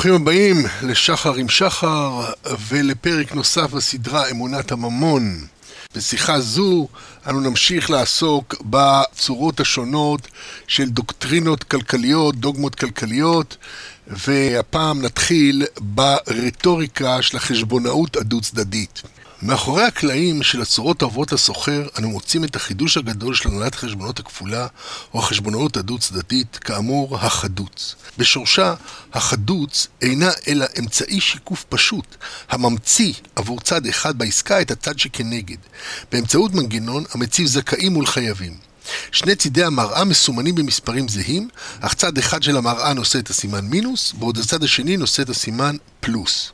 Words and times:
ברוכים 0.00 0.22
הבאים 0.22 0.56
לשחר 0.82 1.34
עם 1.34 1.48
שחר 1.48 2.20
ולפרק 2.68 3.34
נוסף 3.34 3.70
בסדרה 3.70 4.30
אמונת 4.30 4.72
הממון. 4.72 5.46
בשיחה 5.94 6.40
זו 6.40 6.88
אנו 7.26 7.40
נמשיך 7.40 7.90
לעסוק 7.90 8.54
בצורות 8.64 9.60
השונות 9.60 10.28
של 10.66 10.88
דוקטרינות 10.88 11.64
כלכליות, 11.64 12.36
דוגמות 12.36 12.74
כלכליות, 12.74 13.56
והפעם 14.06 15.02
נתחיל 15.02 15.66
ברטוריקה 15.80 17.22
של 17.22 17.36
החשבונאות 17.36 18.16
הדו-צדדית. 18.16 19.02
מאחורי 19.42 19.84
הקלעים 19.84 20.42
של 20.42 20.62
הצורות 20.62 21.02
האהובות 21.02 21.32
לסוחר, 21.32 21.86
אנו 21.98 22.10
מוצאים 22.10 22.44
את 22.44 22.56
החידוש 22.56 22.96
הגדול 22.96 23.34
של 23.34 23.48
הנהלת 23.48 23.74
החשבונות 23.74 24.18
הכפולה, 24.18 24.66
או 25.14 25.18
החשבונאות 25.18 25.76
הדו-צדדית, 25.76 26.56
כאמור, 26.56 27.16
החדוץ. 27.16 27.94
בשורשה, 28.18 28.74
החדוץ 29.12 29.86
אינה 30.02 30.30
אלא 30.48 30.66
אמצעי 30.78 31.20
שיקוף 31.20 31.64
פשוט, 31.68 32.16
הממציא 32.50 33.12
עבור 33.36 33.60
צד 33.60 33.86
אחד 33.86 34.18
בעסקה 34.18 34.60
את 34.60 34.70
הצד 34.70 34.98
שכנגד, 34.98 35.58
באמצעות 36.12 36.54
מנגנון 36.54 37.04
המציב 37.14 37.46
זכאים 37.46 37.92
מול 37.92 38.06
חייבים. 38.06 38.56
שני 39.12 39.36
צידי 39.36 39.64
המראה 39.64 40.04
מסומנים 40.04 40.54
במספרים 40.54 41.08
זהים, 41.08 41.48
אך 41.80 41.94
צד 41.94 42.18
אחד 42.18 42.42
של 42.42 42.56
המראה 42.56 42.92
נושא 42.92 43.18
את 43.18 43.30
הסימן 43.30 43.64
מינוס, 43.64 44.12
בעוד 44.12 44.38
הצד 44.38 44.62
השני 44.64 44.96
נושא 44.96 45.22
את 45.22 45.28
הסימן 45.28 45.76
פלוס. 46.00 46.52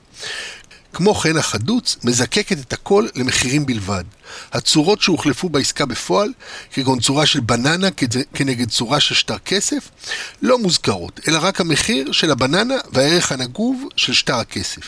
כמו 0.97 1.15
כן, 1.15 1.37
החדוץ 1.37 1.97
מזקקת 2.05 2.59
את 2.61 2.73
הכל 2.73 3.07
למחירים 3.15 3.67
בלבד. 3.67 4.05
הצורות 4.53 5.01
שהוחלפו 5.01 5.49
בעסקה 5.49 5.87
בפועל, 5.87 6.33
כגון 6.73 7.01
צורה 7.01 7.27
של 7.27 7.41
בננה 7.41 7.89
כנגד 8.35 8.69
צורה 8.69 9.01
של 9.01 9.15
שטר 9.15 9.39
כסף, 9.39 9.89
לא 10.43 10.59
מוזכרות, 10.59 11.21
אלא 11.29 11.39
רק 11.43 11.61
המחיר 11.61 12.13
של 12.13 12.31
הבננה 12.31 12.75
והערך 12.93 13.33
הנגוב 13.33 13.89
של 13.97 14.13
שטר 14.13 14.35
הכסף. 14.35 14.83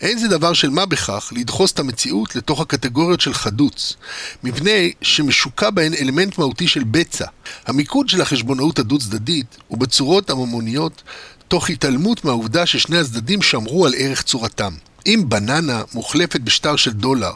אין 0.00 0.18
זה 0.18 0.28
דבר 0.28 0.52
של 0.52 0.70
מה 0.70 0.86
בכך 0.86 1.32
לדחוס 1.36 1.72
את 1.72 1.78
המציאות 1.78 2.36
לתוך 2.36 2.60
הקטגוריות 2.60 3.20
של 3.20 3.34
חדוץ, 3.34 3.94
מפני 4.42 4.92
שמשוקע 5.02 5.70
בהן 5.70 5.94
אלמנט 5.94 6.38
מהותי 6.38 6.68
של 6.68 6.84
בצע. 6.84 7.26
המיקוד 7.66 8.08
של 8.08 8.20
החשבונאות 8.20 8.78
הדו-צדדית 8.78 9.56
הוא 9.68 9.78
בצורות 9.78 10.30
הממוניות, 10.30 11.02
תוך 11.48 11.70
התעלמות 11.70 12.24
מהעובדה 12.24 12.66
ששני 12.66 12.98
הצדדים 12.98 13.42
שמרו 13.42 13.86
על 13.86 13.94
ערך 13.98 14.22
צורתם. 14.22 14.72
אם 15.06 15.24
בננה 15.28 15.82
מוחלפת 15.94 16.40
בשטר 16.40 16.76
של 16.76 16.92
דולר, 16.92 17.32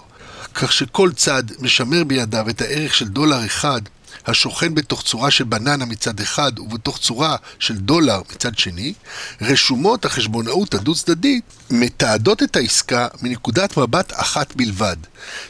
כך 0.54 0.72
שכל 0.72 1.10
צד 1.16 1.42
משמר 1.60 2.04
בידיו 2.04 2.48
את 2.48 2.60
הערך 2.60 2.94
של 2.94 3.08
דולר 3.08 3.46
אחד, 3.46 3.80
השוכן 4.26 4.74
בתוך 4.74 5.02
צורה 5.02 5.30
של 5.30 5.44
בננה 5.44 5.84
מצד 5.84 6.20
אחד 6.20 6.58
ובתוך 6.58 6.98
צורה 6.98 7.36
של 7.58 7.76
דולר 7.76 8.20
מצד 8.32 8.58
שני, 8.58 8.92
רשומות 9.40 10.04
החשבונאות 10.04 10.74
הדו-צדדית 10.74 11.44
מתעדות 11.70 12.42
את 12.42 12.56
העסקה 12.56 13.08
מנקודת 13.22 13.76
מבט 13.76 14.12
אחת 14.16 14.56
בלבד, 14.56 14.96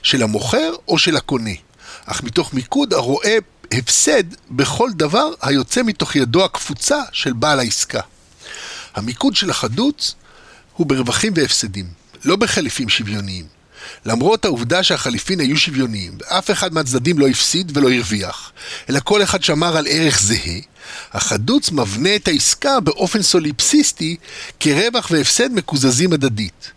של 0.03 0.23
המוכר 0.23 0.73
או 0.89 0.99
של 0.99 1.17
הקונה, 1.17 1.51
אך 2.07 2.23
מתוך 2.23 2.55
מיקוד 2.55 2.93
הרואה 2.93 3.39
הפסד 3.73 4.25
בכל 4.51 4.91
דבר 4.97 5.31
היוצא 5.43 5.83
מתוך 5.83 6.17
ידו 6.17 6.45
הקפוצה 6.45 7.03
של 7.13 7.33
בעל 7.33 7.59
העסקה. 7.59 8.01
המיקוד 8.95 9.37
של 9.37 9.51
החדוץ 9.51 10.15
הוא 10.77 10.87
ברווחים 10.87 11.33
והפסדים. 11.37 12.02
לא 12.25 12.37
בחליפים 12.37 12.89
שוויוניים. 12.89 13.45
למרות 14.07 14.45
העובדה 14.45 14.83
שהחליפין 14.83 15.41
היו 15.41 15.57
שוויוניים, 15.57 16.19
ואף 16.21 16.51
אחד 16.51 16.75
מהצדדים 16.75 17.19
לא 17.19 17.29
הפסיד 17.29 17.77
ולא 17.77 17.91
הרוויח, 17.91 18.53
אלא 18.91 19.01
כל 19.05 19.23
אחד 19.23 19.43
שמר 19.43 19.77
על 19.77 19.87
ערך 19.89 20.21
זהה, 20.21 20.61
החדוץ 21.13 21.71
מבנה 21.71 22.17
את 22.17 22.29
העסקה 22.29 22.81
באופן 22.81 23.23
סוליפסיסטי 23.23 24.17
כרווח 24.61 25.11
והפסד 25.11 25.53
מקוזזים 25.53 26.13
הדדית. 26.13 26.71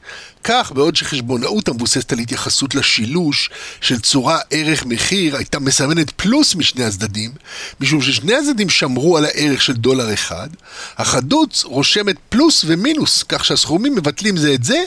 כך, 0.48 0.72
בעוד 0.72 0.96
שחשבונאות 0.96 1.68
המבוססת 1.68 2.14
על 2.14 2.20
התייחסות 2.20 2.76
לשילוש 2.76 3.50
של 3.82 4.00
צורה 4.00 4.40
ערך 4.50 4.86
מחיר 4.86 5.36
הייתה 5.36 5.60
מסמנת 5.60 6.12
פלוס 6.12 6.56
משני 6.56 6.84
הצדדים, 6.84 7.32
משום 7.80 8.02
ששני 8.02 8.36
הצדדים 8.36 8.70
שמרו 8.70 9.18
על 9.18 9.26
הערך 9.26 9.62
של 9.62 9.74
דולר 9.74 10.14
אחד, 10.14 10.50
החדוץ 10.98 11.64
רושמת 11.64 12.16
פלוס 12.30 12.64
ומינוס, 12.68 13.24
כך 13.24 13.46
שהסכומים 13.46 13.96
מבטלים 13.96 14.38
זה 14.38 14.54
את 14.54 14.64
זה, 14.64 14.84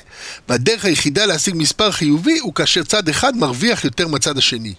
והדרך 0.49 0.85
היחידה 0.85 1.27
להשיג 1.27 1.55
מספר 1.57 1.91
חיובי 1.91 2.39
הוא 2.39 2.55
כאשר 2.55 2.83
צד 2.83 3.09
אחד 3.09 3.37
מרוויח 3.37 3.85
יותר 3.85 4.09
מהצד 4.09 4.39
השני. 4.39 4.75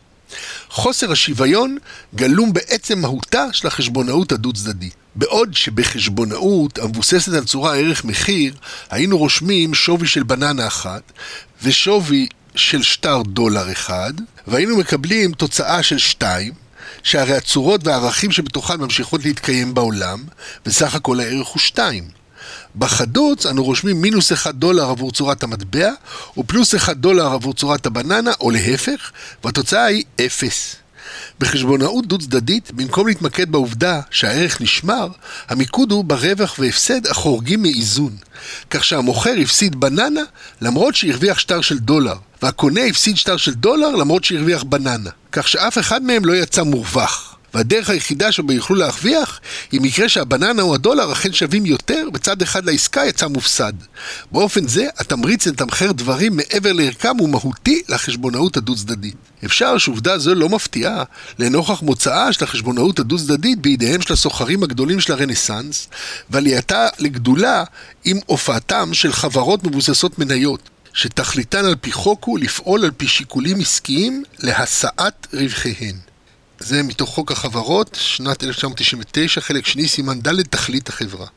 חוסר 0.70 1.12
השוויון 1.12 1.78
גלום 2.16 2.54
בעצם 2.54 3.00
מהותה 3.00 3.46
של 3.52 3.68
החשבונאות 3.68 4.32
הדו-צדדית. 4.32 4.94
בעוד 5.16 5.54
שבחשבונאות 5.54 6.78
המבוססת 6.78 7.34
על 7.34 7.44
צורה 7.44 7.76
ערך 7.76 8.06
מחיר, 8.06 8.54
היינו 8.90 9.18
רושמים 9.18 9.74
שווי 9.74 10.08
של 10.08 10.24
בננה 10.24 10.68
אחת 10.68 11.02
ושווי 11.64 12.28
של 12.56 12.84
שטר 12.84 13.22
דולר 13.22 13.72
אחד, 13.72 14.14
והיינו 14.48 14.78
מקבלים 14.78 15.32
תוצאה 15.32 15.84
של 15.84 15.98
שתיים, 15.98 16.54
שהרי 17.04 17.36
הצורות 17.38 17.88
והערכים 17.88 18.32
שבתוכן 18.32 18.80
ממשיכות 18.80 19.26
להתקיים 19.26 19.74
בעולם, 19.74 20.24
וסך 20.66 20.96
הכל 20.96 21.20
הערך 21.20 21.48
הוא 21.48 21.60
שתיים. 21.60 22.20
בחדוץ 22.76 23.46
אנו 23.46 23.64
רושמים 23.64 24.02
מינוס 24.02 24.32
1 24.32 24.56
דולר 24.56 24.90
עבור 24.90 25.12
צורת 25.12 25.44
המטבע, 25.44 25.92
ופלוס 26.38 26.76
1 26.76 26.98
דולר 26.98 27.26
עבור 27.26 27.54
צורת 27.54 27.86
הבננה, 27.86 28.32
או 28.40 28.52
להפך, 28.52 29.12
והתוצאה 29.44 29.86
היא 29.86 30.04
0. 30.26 30.76
בחשבונאות 31.40 32.06
דו-צדדית, 32.06 32.72
במקום 32.72 33.08
להתמקד 33.08 33.52
בעובדה 33.52 34.02
שהערך 34.12 34.62
נשמר, 34.62 35.08
המיקוד 35.50 35.92
הוא 35.92 36.04
ברווח 36.04 36.56
והפסד 36.60 37.08
החורגים 37.08 37.62
מאיזון. 37.62 38.16
כך 38.70 38.84
שהמוכר 38.84 39.34
הפסיד 39.42 39.80
בננה 39.80 40.22
למרות 40.62 40.96
שהרוויח 40.96 41.40
שטר 41.40 41.62
של 41.62 41.80
דולר, 41.80 42.16
והקונה 42.42 42.82
הפסיד 42.82 43.18
שטר 43.18 43.38
של 43.38 43.54
דולר 43.54 43.90
למרות 43.90 44.24
שהרוויח 44.24 44.64
בננה. 44.64 45.10
כך 45.32 45.48
שאף 45.48 45.78
אחד 45.78 46.04
מהם 46.04 46.26
לא 46.26 46.34
יצא 46.34 46.64
מורווח. 46.64 47.36
והדרך 47.54 47.90
היחידה 47.90 48.32
שבה 48.32 48.54
יוכלו 48.54 48.76
להרוויח, 48.76 49.40
היא 49.72 49.82
מקרה 49.82 50.10
שהבננה 50.10 50.62
או 50.62 50.76
הדולר 50.76 51.12
אכן 51.12 51.34
שווים 51.34 51.66
יותר, 51.66 52.08
בצד 52.14 52.42
אחד 52.42 52.66
לעסקה 52.66 53.06
יצא 53.06 53.28
מופסד. 53.28 53.74
באופן 54.32 54.68
זה, 54.68 54.88
התמריץ 54.98 55.48
לתמחר 55.48 55.92
דברים 55.92 56.36
מעבר 56.36 56.74
לערכם 56.74 57.18
הוא 57.18 57.30
מהותי 57.30 57.82
לחשבונאות 57.90 58.58
הדו-צדדית. 58.58 59.16
אפשר 59.46 59.78
שעובדה 59.78 60.18
זו 60.18 60.36
לא 60.36 60.50
מפתיעה 60.50 61.04
לנוכח 61.40 61.82
מוצאה 61.82 62.34
של 62.34 62.44
החשבונאות 62.44 63.00
הדו-צדדית 63.00 63.60
בידיהם 63.60 64.02
של 64.02 64.14
הסוחרים 64.14 64.64
הגדולים 64.64 65.00
של 65.00 65.14
הרנסאנס, 65.14 65.90
ועלייתה 66.30 66.88
לגדולה 67.00 67.64
עם 68.06 68.18
הופעתם 68.26 68.94
של 68.94 69.14
חברות 69.14 69.64
מבוססות 69.64 70.20
מניות. 70.20 70.70
שתכליתן 70.94 71.66
על 71.66 71.76
פי 71.82 71.92
חוק 71.92 72.24
הוא 72.24 72.40
לפעול 72.40 72.86
על 72.86 72.92
פי 72.98 73.08
שיקולים 73.08 73.60
עסקיים 73.60 74.24
להשאת 74.40 75.28
רווחיהן. 75.34 76.09
זה 76.60 76.84
מתוך 76.84 77.10
חוק 77.10 77.32
החברות, 77.32 77.98
שנת 78.02 78.44
1999, 78.44 79.42
חלק 79.42 79.66
שני, 79.66 79.88
סימן 79.88 80.20
ד', 80.22 80.42
תכלית 80.42 80.90
החברה. 80.90 81.28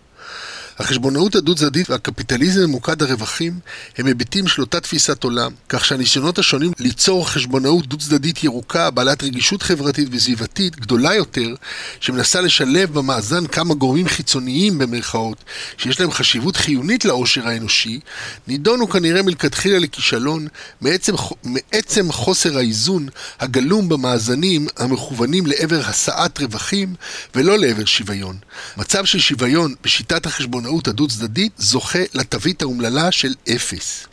החשבונאות 0.78 1.34
הדו-צדדית 1.34 1.90
והקפיטליזם 1.90 2.60
ממוקד 2.62 3.02
הרווחים 3.02 3.58
הם 3.98 4.06
היבטים 4.06 4.48
של 4.48 4.60
אותה 4.60 4.80
תפיסת 4.80 5.24
עולם, 5.24 5.52
כך 5.68 5.84
שהניסיונות 5.84 6.38
השונים 6.38 6.72
ליצור 6.78 7.28
חשבונאות 7.28 7.86
דו-צדדית 7.86 8.44
ירוקה, 8.44 8.90
בעלת 8.90 9.22
רגישות 9.22 9.62
חברתית 9.62 10.08
וסביבתית 10.12 10.76
גדולה 10.76 11.14
יותר, 11.14 11.54
שמנסה 12.00 12.40
לשלב 12.40 12.94
במאזן 12.94 13.46
כמה 13.46 13.74
גורמים 13.74 14.08
חיצוניים 14.08 14.78
במרכאות, 14.78 15.44
שיש 15.76 16.00
להם 16.00 16.10
חשיבות 16.10 16.56
חיונית 16.56 17.04
לעושר 17.04 17.48
האנושי, 17.48 18.00
נידונו 18.48 18.88
כנראה 18.88 19.22
מלכתחילה 19.22 19.78
לכישלון 19.78 20.46
מעצם, 20.80 21.14
מעצם 21.44 22.12
חוסר 22.12 22.56
האיזון 22.56 23.08
הגלום 23.40 23.88
במאזנים 23.88 24.66
המכוונים 24.76 25.46
לעבר 25.46 25.80
השאת 25.86 26.40
רווחים 26.40 26.94
ולא 27.34 27.58
לעבר 27.58 27.84
שוויון. 27.84 28.36
מצב 28.76 29.04
של 29.04 29.18
שוויון 29.18 29.74
בשיטת 29.84 30.26
החשבונאות 30.26 30.61
החשבונאות 30.62 30.88
הדו-צדדית 30.88 31.52
זוכה 31.58 31.98
לתווית 32.14 32.62
האומללה 32.62 33.12
של 33.12 33.34
אפס. 33.54 34.06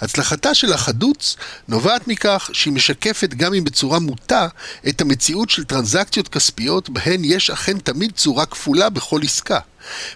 הצלחתה 0.00 0.54
של 0.54 0.72
החדוץ 0.72 1.36
נובעת 1.68 2.08
מכך 2.08 2.50
שהיא 2.52 2.72
משקפת 2.72 3.34
גם 3.34 3.54
אם 3.54 3.64
בצורה 3.64 3.98
מוטה 3.98 4.48
את 4.88 5.00
המציאות 5.00 5.50
של 5.50 5.64
טרנזקציות 5.64 6.28
כספיות 6.28 6.90
בהן 6.90 7.24
יש 7.24 7.50
אכן 7.50 7.78
תמיד 7.78 8.12
צורה 8.16 8.46
כפולה 8.46 8.90
בכל 8.90 9.20
עסקה. 9.22 9.58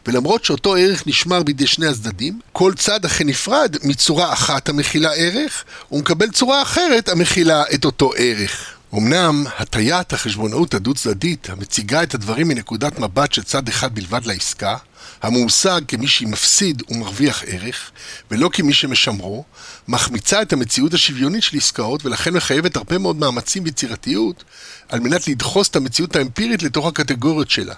ולמרות 0.07 0.45
שאותו 0.45 0.75
ערך 0.77 1.07
נשמר 1.07 1.43
בידי 1.43 1.67
שני 1.67 1.87
הצדדים, 1.87 2.41
כל 2.53 2.73
צד 2.75 3.05
אכן 3.05 3.27
נפרד 3.27 3.77
מצורה 3.83 4.33
אחת 4.33 4.69
המכילה 4.69 5.11
ערך, 5.13 5.65
ומקבל 5.93 6.31
צורה 6.31 6.63
אחרת 6.63 7.09
המכילה 7.09 7.63
את 7.75 7.85
אותו 7.85 8.13
ערך. 8.17 8.75
אמנם 8.95 9.45
הטיית 9.59 10.13
החשבונאות 10.13 10.75
הדו-צדדית 10.75 11.51
המציגה 11.51 12.03
את 12.03 12.15
הדברים 12.15 12.49
מנקודת 12.49 12.99
מבט 12.99 13.33
של 13.33 13.43
צד 13.43 13.69
אחד 13.69 13.95
בלבד 13.95 14.27
לעסקה, 14.27 14.77
המושג 15.23 15.81
כמי 15.89 16.09
שמפסיד 16.09 16.83
ומרוויח 16.89 17.45
ערך, 17.47 17.91
ולא 18.31 18.51
כמי 18.53 18.73
שמשמרו, 18.73 19.45
מחמיצה 19.89 20.43
את 20.43 20.53
המציאות 20.53 20.95
השוויונית 20.95 21.43
של 21.43 21.57
עסקאות 21.57 22.05
ולכן 22.07 22.35
מחייבת 22.35 22.77
הרבה 22.77 22.99
מאוד 22.99 23.17
מאמצים 23.17 23.65
ויצירתיות 23.65 24.45
על 24.89 25.01
מנת 25.01 25.29
לדחוס 25.29 25.69
את 25.69 25.77
המציאות 25.77 26.17
האמפירית 26.17 26.63
לתוך 26.63 26.87
הקטגוריות 26.87 27.51
שלה. 27.51 27.75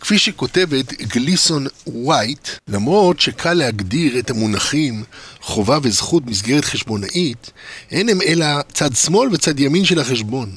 כפי 0.00 0.18
שכותבת 0.18 0.92
גליסון 0.92 1.66
ווייט, 1.86 2.48
למרות 2.68 3.20
שקל 3.20 3.54
להגדיר 3.54 4.18
את 4.18 4.30
המונחים 4.30 5.04
חובה 5.40 5.78
וזכות 5.82 6.26
מסגרת 6.26 6.64
חשבונאית, 6.64 7.50
אין 7.90 8.08
הם 8.08 8.22
אלא 8.22 8.46
צד 8.72 8.96
שמאל 8.96 9.28
וצד 9.32 9.60
ימין 9.60 9.84
של 9.84 10.00
החשבון. 10.00 10.56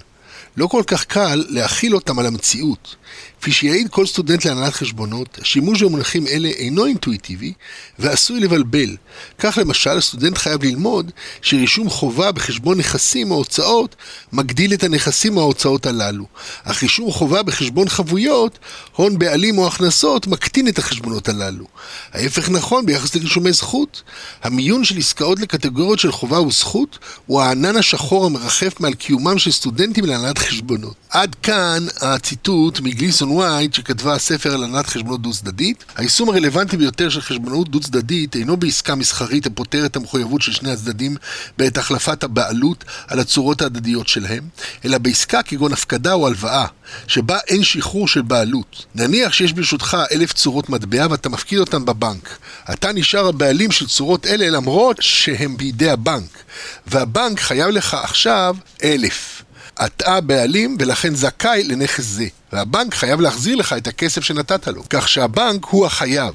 לא 0.58 0.68
כל 0.68 0.84
כך 0.88 1.06
קל 1.06 1.44
להכיל 1.50 1.96
אותם 1.96 2.20
על 2.20 2.26
המציאות. 2.26 2.96
כפי 3.44 3.52
שיעיד 3.52 3.88
כל 3.90 4.06
סטודנט 4.06 4.46
להנהלת 4.46 4.74
חשבונות, 4.74 5.40
השימוש 5.42 5.84
במונחים 5.84 6.28
אלה 6.28 6.48
אינו 6.48 6.86
אינטואיטיבי 6.86 7.54
ועשוי 8.00 8.40
לבלבל. 8.40 8.96
כך 9.40 9.58
למשל, 9.62 9.98
הסטודנט 9.98 10.38
חייב 10.38 10.64
ללמוד 10.64 11.12
שרישום 11.42 11.90
חובה 11.90 12.32
בחשבון 12.32 12.78
נכסים 12.78 13.32
או 13.32 13.36
הוצאות 13.36 13.96
מגדיל 14.34 14.74
את 14.74 14.84
הנכסים 14.84 15.38
או 15.38 15.42
ההוצאות 15.42 15.86
הללו, 15.86 16.26
אך 16.64 16.84
רישום 16.84 17.12
חובה 17.12 17.44
בחשבון 17.44 17.90
חבויות, 17.90 18.60
הון 18.96 19.20
בעלים 19.20 19.58
או 19.58 19.68
הכנסות, 19.68 20.28
מקטין 20.28 20.68
את 20.68 20.80
החשבונות 20.80 21.30
הללו. 21.30 21.66
ההפך 22.14 22.50
נכון 22.50 22.86
ביחס 22.86 23.16
לרישומי 23.16 23.54
זכות. 23.54 24.04
המיון 24.44 24.84
של 24.84 24.98
עסקאות 24.98 25.40
לקטגוריות 25.40 26.00
של 26.00 26.12
חובה 26.12 26.42
וזכות 26.42 27.00
הוא 27.26 27.42
הענן 27.42 27.76
השחור 27.76 28.26
המרחף 28.26 28.80
מעל 28.80 28.94
קיומם 28.94 29.40
של 29.40 29.52
סטודנטים 29.52 30.06
להנהלת 30.06 30.38
חשבונות. 30.38 30.96
עד 31.10 31.36
כאן 31.36 31.86
הציטוט 32.02 32.80
מגליסון 32.80 33.33
ווייט 33.34 33.74
שכתבה 33.74 34.18
ספר 34.18 34.54
על 34.54 34.64
הנהלת 34.64 34.88
חשבונות 34.88 35.22
דו-צדדית. 35.22 35.84
היישום 35.96 36.30
הרלוונטי 36.30 36.78
ביותר 36.78 37.10
של 37.10 37.22
חשבונאות 37.22 37.70
דו-צדדית 37.70 38.36
אינו 38.36 38.58
בעסקה 38.58 38.96
מסחרית 38.96 39.46
הפותרת 39.46 39.92
את 39.92 39.96
המחויבות 39.96 40.42
של 40.42 40.52
שני 40.52 40.72
הצדדים 40.72 41.16
בעת 41.58 41.78
החלפת 41.78 42.24
הבעלות 42.24 42.84
על 43.08 43.20
הצורות 43.20 43.62
ההדדיות 43.62 44.08
שלהם, 44.08 44.44
אלא 44.86 44.98
בעסקה 44.98 45.44
כגון 45.44 45.74
הפקדה 45.74 46.14
או 46.14 46.28
הלוואה, 46.28 46.66
שבה 47.08 47.38
אין 47.48 47.64
שחרור 47.64 48.08
של 48.08 48.22
בעלות. 48.22 48.86
נניח 48.96 49.34
שיש 49.34 49.54
ברשותך 49.54 49.98
אלף 50.12 50.34
צורות 50.34 50.70
מטבע 50.70 51.08
ואתה 51.10 51.30
מפקיד 51.30 51.60
אותן 51.60 51.86
בבנק. 51.86 52.38
אתה 52.74 52.92
נשאר 52.92 53.28
הבעלים 53.28 53.72
של 53.72 53.88
צורות 53.88 54.28
אלה 54.28 54.50
למרות 54.50 54.98
שהם 55.00 55.58
בידי 55.58 55.90
הבנק, 55.90 56.44
והבנק 56.88 57.40
חייב 57.40 57.70
לך 57.70 57.94
עכשיו 57.94 58.56
אלף. 58.84 59.44
אתה 59.86 60.22
בעלים 60.22 60.78
ולכן 60.80 61.16
זכאי 61.16 61.64
לנכס 61.64 62.04
זה. 62.04 62.28
והבנק 62.54 62.94
חייב 62.94 63.22
להחזיר 63.22 63.56
לך 63.56 63.74
את 63.74 63.88
הכסף 63.88 64.24
שנתת 64.24 64.68
לו, 64.68 64.84
כך 64.90 65.10
שהבנק 65.10 65.66
הוא 65.66 65.86
החייב. 65.86 66.34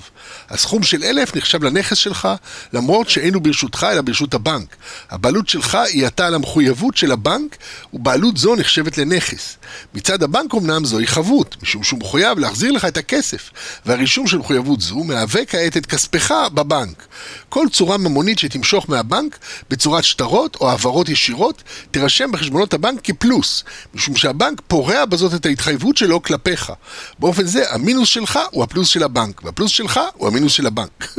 הסכום 0.50 0.82
של 0.82 1.05
אלף 1.05 1.37
נחשב 1.37 1.65
לנכס 1.65 1.97
שלך, 1.97 2.29
למרות 2.73 3.09
שאינו 3.09 3.41
ברשותך 3.41 3.87
אלא 3.93 4.00
ברשות 4.00 4.35
הבנק. 4.35 4.76
הבעלות 5.11 5.49
שלך 5.49 5.79
היא 5.93 6.06
עתה 6.06 6.26
על 6.26 6.35
המחויבות 6.35 6.97
של 6.97 7.12
הבנק, 7.12 7.56
ובעלות 7.93 8.37
זו 8.37 8.56
נחשבת 8.56 8.99
לנכס. 8.99 9.56
מצד 9.94 10.23
הבנק 10.23 10.55
אמנם 10.55 10.85
זוהי 10.85 11.06
חבות, 11.06 11.56
משום 11.62 11.82
שהוא 11.82 12.00
מחויב 12.00 12.38
להחזיר 12.38 12.73
לך 12.73 12.85
את 12.85 12.97
הכסף, 12.97 13.50
והרישום 13.87 14.26
של 14.26 14.38
מחויבות 14.38 14.81
זו 14.81 15.05
מהווה 15.05 15.44
כעת 15.44 15.76
את 15.76 15.87
כספך 15.87 16.35
בבנק. 16.55 17.06
כל 17.49 17.67
צורה 17.73 17.97
ממונית 17.97 18.38
שתמשוך 18.38 18.91
מהבנק, 18.91 19.38
בצורת 19.71 20.05
שטרות 20.05 20.56
או 20.61 20.71
העברות 20.71 21.09
ישירות, 21.09 21.62
תירשם 21.91 22.32
בחשבונות 22.32 22.75
הבנק 22.75 23.00
כפלוס, 23.05 23.64
משום 23.94 24.17
שהבנק 24.17 24.61
פורע 24.69 25.05
בזאת 25.05 25.35
את 25.35 25.47
ההתחייבות 25.47 25.97
שלו 26.08 26.22
כלפיך. 26.22 26.72
באופן 27.19 27.46
זה, 27.46 27.75
המינוס 27.75 28.08
שלך 28.08 28.38
הוא 28.50 28.64
הפלוס 28.64 28.88
של 28.88 29.02
הבנק, 29.02 29.44
והפלוס 29.44 29.70
שלך 29.70 30.00
הוא 30.14 30.28
המינוס 30.28 30.52
של 30.52 30.66
הבנק. 30.66 31.14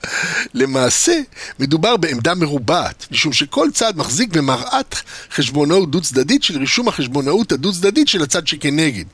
למעשה, 0.54 1.20
מדובר 1.58 1.96
בעמדה 1.96 2.34
מרובעת, 2.34 3.06
משום 3.10 3.32
שכל 3.32 3.68
צד 3.74 3.96
מחזיק 3.96 4.30
במראת 4.32 4.94
חשבונאות 5.34 5.90
דו-צדדית 5.90 6.42
של 6.42 6.58
רישום 6.58 6.88
החשבונאות 6.88 7.52
הדו-צדדית 7.52 8.08
של 8.08 8.22
הצד 8.22 8.46
שכנגד, 8.46 9.04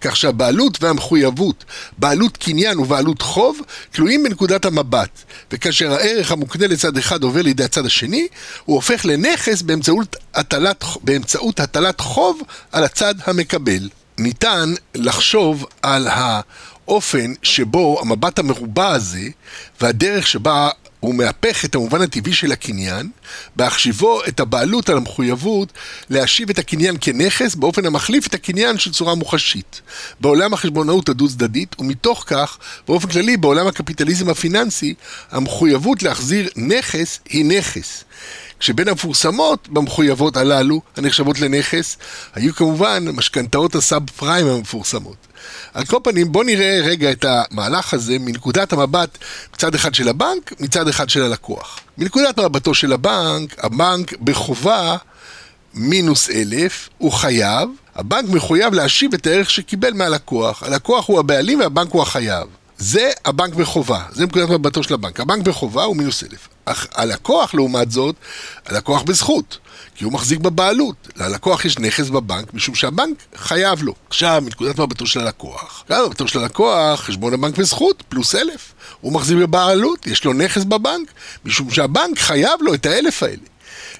כך 0.00 0.16
שהבעלות 0.16 0.82
והמחויבות, 0.82 1.64
בעלות 1.98 2.36
קניין 2.36 2.78
ובעלות 2.78 3.22
חוב, 3.22 3.60
תלויים 3.90 4.22
בנקודת 4.22 4.64
המבט, 4.64 5.22
וכאשר 5.52 5.92
הערך 5.92 6.32
המוקנה 6.32 6.66
לצד 6.66 6.98
אחד 6.98 7.22
עובר 7.22 7.42
לידי 7.42 7.64
הצד 7.64 7.86
השני, 7.86 8.28
הוא 8.64 8.76
הופך 8.76 9.04
לנכס 9.04 9.62
באמצעות 9.62 10.16
הטלת, 10.34 10.84
באמצעות 11.02 11.60
הטלת 11.60 12.00
חוב 12.00 12.42
על 12.72 12.84
הצד 12.84 13.14
המקבל. 13.24 13.88
ניתן 14.18 14.74
לחשוב 14.94 15.66
על 15.82 16.08
ה... 16.08 16.40
האופן 16.88 17.32
שבו 17.42 18.00
המבט 18.00 18.38
המרובע 18.38 18.88
הזה 18.88 19.28
והדרך 19.80 20.26
שבה 20.26 20.68
הוא 21.00 21.14
מהפך 21.14 21.64
את 21.64 21.74
המובן 21.74 22.02
הטבעי 22.02 22.32
של 22.32 22.52
הקניין, 22.52 23.10
בהחשיבו 23.56 24.20
את 24.28 24.40
הבעלות 24.40 24.88
על 24.88 24.96
המחויבות 24.96 25.72
להשיב 26.10 26.50
את 26.50 26.58
הקניין 26.58 26.96
כנכס 27.00 27.54
באופן 27.54 27.86
המחליף 27.86 28.26
את 28.26 28.34
הקניין 28.34 28.78
של 28.78 28.92
צורה 28.92 29.14
מוחשית. 29.14 29.80
בעולם 30.20 30.54
החשבונאות 30.54 31.08
הדו-צדדית, 31.08 31.76
ומתוך 31.78 32.24
כך, 32.26 32.58
באופן 32.88 33.08
כללי 33.08 33.36
בעולם 33.36 33.66
הקפיטליזם 33.66 34.28
הפיננסי, 34.28 34.94
המחויבות 35.30 36.02
להחזיר 36.02 36.48
נכס 36.56 37.20
היא 37.28 37.44
נכס. 37.44 38.04
כשבין 38.60 38.88
המפורסמות 38.88 39.68
במחויבות 39.68 40.36
הללו, 40.36 40.80
הנחשבות 40.96 41.40
לנכס, 41.40 41.96
היו 42.34 42.54
כמובן 42.54 43.04
משכנתאות 43.12 43.74
הסאב 43.74 44.10
פריים 44.10 44.46
המפורסמות. 44.46 45.16
על 45.74 45.84
כל 45.84 45.98
פנים, 46.04 46.32
בואו 46.32 46.44
נראה 46.44 46.80
רגע 46.84 47.12
את 47.12 47.24
המהלך 47.28 47.94
הזה 47.94 48.18
מנקודת 48.18 48.72
המבט 48.72 49.18
מצד 49.54 49.74
אחד 49.74 49.94
של 49.94 50.08
הבנק, 50.08 50.52
מצד 50.60 50.88
אחד 50.88 51.08
של 51.08 51.22
הלקוח. 51.22 51.80
מנקודת 51.98 52.38
מבטו 52.38 52.74
של 52.74 52.92
הבנק, 52.92 53.64
הבנק 53.64 54.12
בחובה 54.18 54.96
מינוס 55.74 56.30
אלף, 56.30 56.88
הוא 56.98 57.12
חייב, 57.12 57.68
הבנק 57.94 58.28
מחויב 58.28 58.74
להשיב 58.74 59.14
את 59.14 59.26
הערך 59.26 59.50
שקיבל 59.50 59.92
מהלקוח. 59.92 60.62
הלקוח 60.62 61.08
הוא 61.08 61.18
הבעלים 61.18 61.60
והבנק 61.60 61.92
הוא 61.92 62.02
החייב. 62.02 62.46
זה 62.80 63.10
הבנק 63.24 63.54
בחובה, 63.54 64.02
זה 64.12 64.26
נקודת 64.26 64.48
מבטו 64.48 64.82
של 64.82 64.94
הבנק. 64.94 65.20
הבנק 65.20 65.42
בחובה 65.42 65.84
הוא 65.84 65.96
מינוס 65.96 66.24
אלף. 66.24 66.48
אך 66.64 66.86
הלקוח, 66.94 67.54
לעומת 67.54 67.90
זאת, 67.90 68.16
הלקוח 68.66 69.02
בזכות. 69.02 69.58
כי 69.94 70.04
הוא 70.04 70.12
מחזיק 70.12 70.38
בבעלות. 70.38 71.08
ללקוח 71.16 71.64
יש 71.64 71.78
נכס 71.78 72.08
בבנק, 72.08 72.54
משום 72.54 72.74
שהבנק 72.74 73.16
חייב 73.36 73.82
לו. 73.82 73.94
עכשיו, 74.08 74.42
מנקודת 74.44 74.78
מבטו 74.78 75.06
של 75.06 75.20
הלקוח, 75.20 75.84
מנקודת 75.90 76.08
מבטו 76.08 76.28
של 76.28 76.38
הלקוח, 76.38 77.00
חשבון 77.00 77.34
הבנק 77.34 77.58
בזכות, 77.58 78.02
פלוס 78.08 78.34
אלף. 78.34 78.72
הוא 79.00 79.12
מחזיק 79.12 79.38
בבעלות, 79.38 80.06
יש 80.06 80.24
לו 80.24 80.32
נכס 80.32 80.64
בבנק, 80.64 81.12
משום 81.44 81.70
שהבנק 81.70 82.18
חייב 82.18 82.60
לו 82.60 82.74
את 82.74 82.86
האלף 82.86 83.22
האלה. 83.22 83.49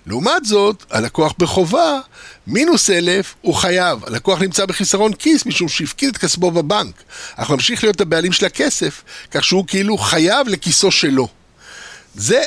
לעומת 0.06 0.44
זאת, 0.44 0.84
הלקוח 0.90 1.34
בחובה, 1.38 2.00
מינוס 2.46 2.90
אלף, 2.90 3.34
הוא 3.40 3.54
חייב. 3.54 4.04
הלקוח 4.04 4.40
נמצא 4.40 4.66
בחיסרון 4.66 5.12
כיס 5.12 5.46
משום 5.46 5.68
שהפקיד 5.68 6.08
את 6.08 6.18
כספו 6.18 6.50
בבנק, 6.50 6.94
אך 7.36 7.50
ממשיך 7.50 7.84
להיות 7.84 8.00
הבעלים 8.00 8.32
של 8.32 8.46
הכסף, 8.46 9.02
כך 9.30 9.44
שהוא 9.44 9.64
כאילו 9.66 9.98
חייב 9.98 10.48
לכיסו 10.48 10.90
שלו. 10.90 11.28
זה 12.14 12.42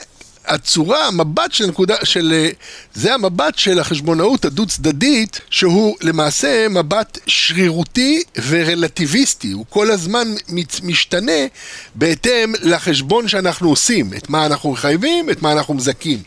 הצורה, 0.46 1.08
המבט 1.08 1.54
של 1.54 1.66
נקודה, 1.66 1.96
של, 2.04 2.34
אה, 2.36 2.50
זה 2.94 3.14
המבט 3.14 3.58
של 3.58 3.80
החשבונאות 3.80 4.46
הדו-צדדית, 4.46 5.42
שהוא 5.50 5.96
למעשה 6.02 6.68
מבט 6.70 7.20
שרירותי 7.28 8.24
ורלטיביסטי, 8.48 9.52
הוא 9.52 9.66
כל 9.70 9.92
הזמן 9.92 10.28
משתנה 10.84 11.42
בהתאם 11.96 12.54
לחשבון 12.62 13.28
שאנחנו 13.28 13.70
עושים, 13.70 14.14
את 14.18 14.30
מה 14.30 14.46
אנחנו 14.46 14.72
מחייבים, 14.72 15.30
את 15.30 15.42
מה 15.42 15.52
אנחנו 15.52 15.74
מזכים. 15.74 16.20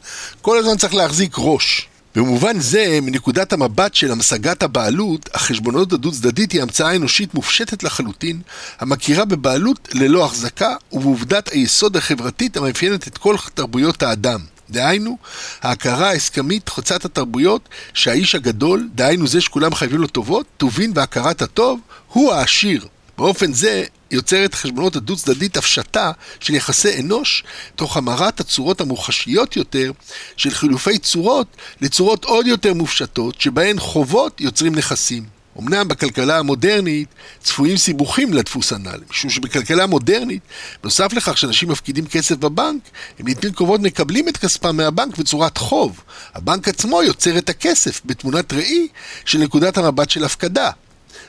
כל 0.42 0.58
הזמן 0.58 0.76
צריך 0.76 0.94
להחזיק 0.94 1.35
ראש. 1.38 1.88
במובן 2.16 2.61
זה, 2.61 2.99
מנקודת 3.02 3.52
המבט 3.52 3.94
של 3.94 4.12
המשגת 4.12 4.62
הבעלות, 4.62 5.28
החשבונות 5.35 5.92
הדו-צדדית 5.92 6.52
היא 6.52 6.62
המצאה 6.62 6.96
אנושית 6.96 7.35
מופשטת 7.35 7.82
לחלוטין, 7.82 8.40
המכירה 8.80 9.25
בבעלות 9.25 9.88
ללא 9.92 10.25
החזקה 10.25 10.75
ובעובדת 10.92 11.49
היסוד 11.52 11.96
החברתית 11.96 12.56
המאפיינת 12.56 13.08
את 13.08 13.18
כל 13.18 13.37
תרבויות 13.54 14.02
האדם. 14.02 14.40
דהיינו, 14.70 15.18
ההכרה 15.62 16.08
ההסכמית 16.08 16.68
חוצת 16.68 17.04
התרבויות 17.04 17.68
שהאיש 17.94 18.35
הגדול, 18.35 18.88
דהיינו 18.94 19.26
זה 19.26 19.40
שכולם 19.40 19.75
חייבים 19.75 20.00
לו 20.00 20.06
טובות, 20.06 20.46
טובין 20.56 20.92
והכרת 20.94 21.42
הטוב, 21.42 21.80
הוא 22.08 22.32
העשיר. 22.32 22.87
באופן 23.18 23.52
זה 23.52 23.85
יוצרת 24.11 24.54
חשבונות 24.54 24.96
הדו-צדדית 24.96 25.56
הפשטה 25.56 26.12
של 26.40 26.54
יחסי 26.54 27.00
אנוש, 27.00 27.44
תוך 27.76 27.96
המרת 27.96 28.40
הצורות 28.40 28.80
המוחשיות 28.80 29.56
יותר 29.56 29.92
של 30.37 30.50
חילופי 30.50 30.99
צורות 30.99 31.56
לצורות 31.80 32.25
עוד 32.25 32.46
יותר 32.46 32.75
מופשטות, 32.75 33.40
שבהן 33.40 33.78
חובות 33.78 34.40
יוצרים 34.40 34.75
נכסים. 34.75 35.37
אמנם 35.61 35.88
בכלכלה 35.88 36.38
המודרנית 36.38 37.08
צפויים 37.42 37.76
סיבוכים 37.76 38.35
לדפוס 38.35 38.73
הנ"ל, 38.73 39.00
משום 39.11 39.30
שבכלכלה 39.30 39.87
מודרנית, 39.87 40.42
נוסף 40.85 41.12
לכך 41.12 41.38
שאנשים 41.38 41.68
מפקידים 41.68 42.06
כסף 42.06 42.37
בבנק, 42.37 42.82
הם 43.18 43.26
לעתים 43.26 43.52
קרובות 43.52 43.80
מקבלים 43.80 44.28
את 44.28 44.37
כספם 44.37 44.76
מהבנק 44.76 45.18
בצורת 45.18 45.58
חוב. 45.58 46.00
הבנק 46.35 46.68
עצמו 46.68 47.02
יוצר 47.02 47.38
את 47.38 47.49
הכסף 47.49 48.00
בתמונת 48.04 48.52
ראי 48.52 48.88
של 49.25 49.38
נקודת 49.38 49.78
המבט 49.78 50.11
של 50.11 50.25
הפקדה. 50.25 50.70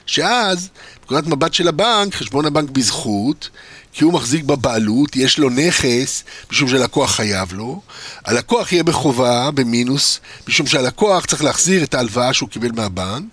שאז, 0.07 0.69
נקודת 1.03 1.27
מבט 1.27 1.53
של 1.53 1.67
הבנק, 1.67 2.15
חשבון 2.15 2.45
הבנק 2.45 2.69
בזכות, 2.69 3.49
כי 3.93 4.03
הוא 4.03 4.13
מחזיק 4.13 4.43
בבעלות, 4.43 5.15
יש 5.15 5.39
לו 5.39 5.49
נכס, 5.49 6.23
משום 6.51 6.69
שהלקוח 6.69 7.11
חייב 7.11 7.53
לו. 7.53 7.81
הלקוח 8.25 8.71
יהיה 8.71 8.83
בחובה, 8.83 9.51
במינוס, 9.51 10.19
משום 10.47 10.67
שהלקוח 10.67 11.25
צריך 11.25 11.43
להחזיר 11.43 11.83
את 11.83 11.93
ההלוואה 11.93 12.33
שהוא 12.33 12.49
קיבל 12.49 12.71
מהבנק. 12.71 13.23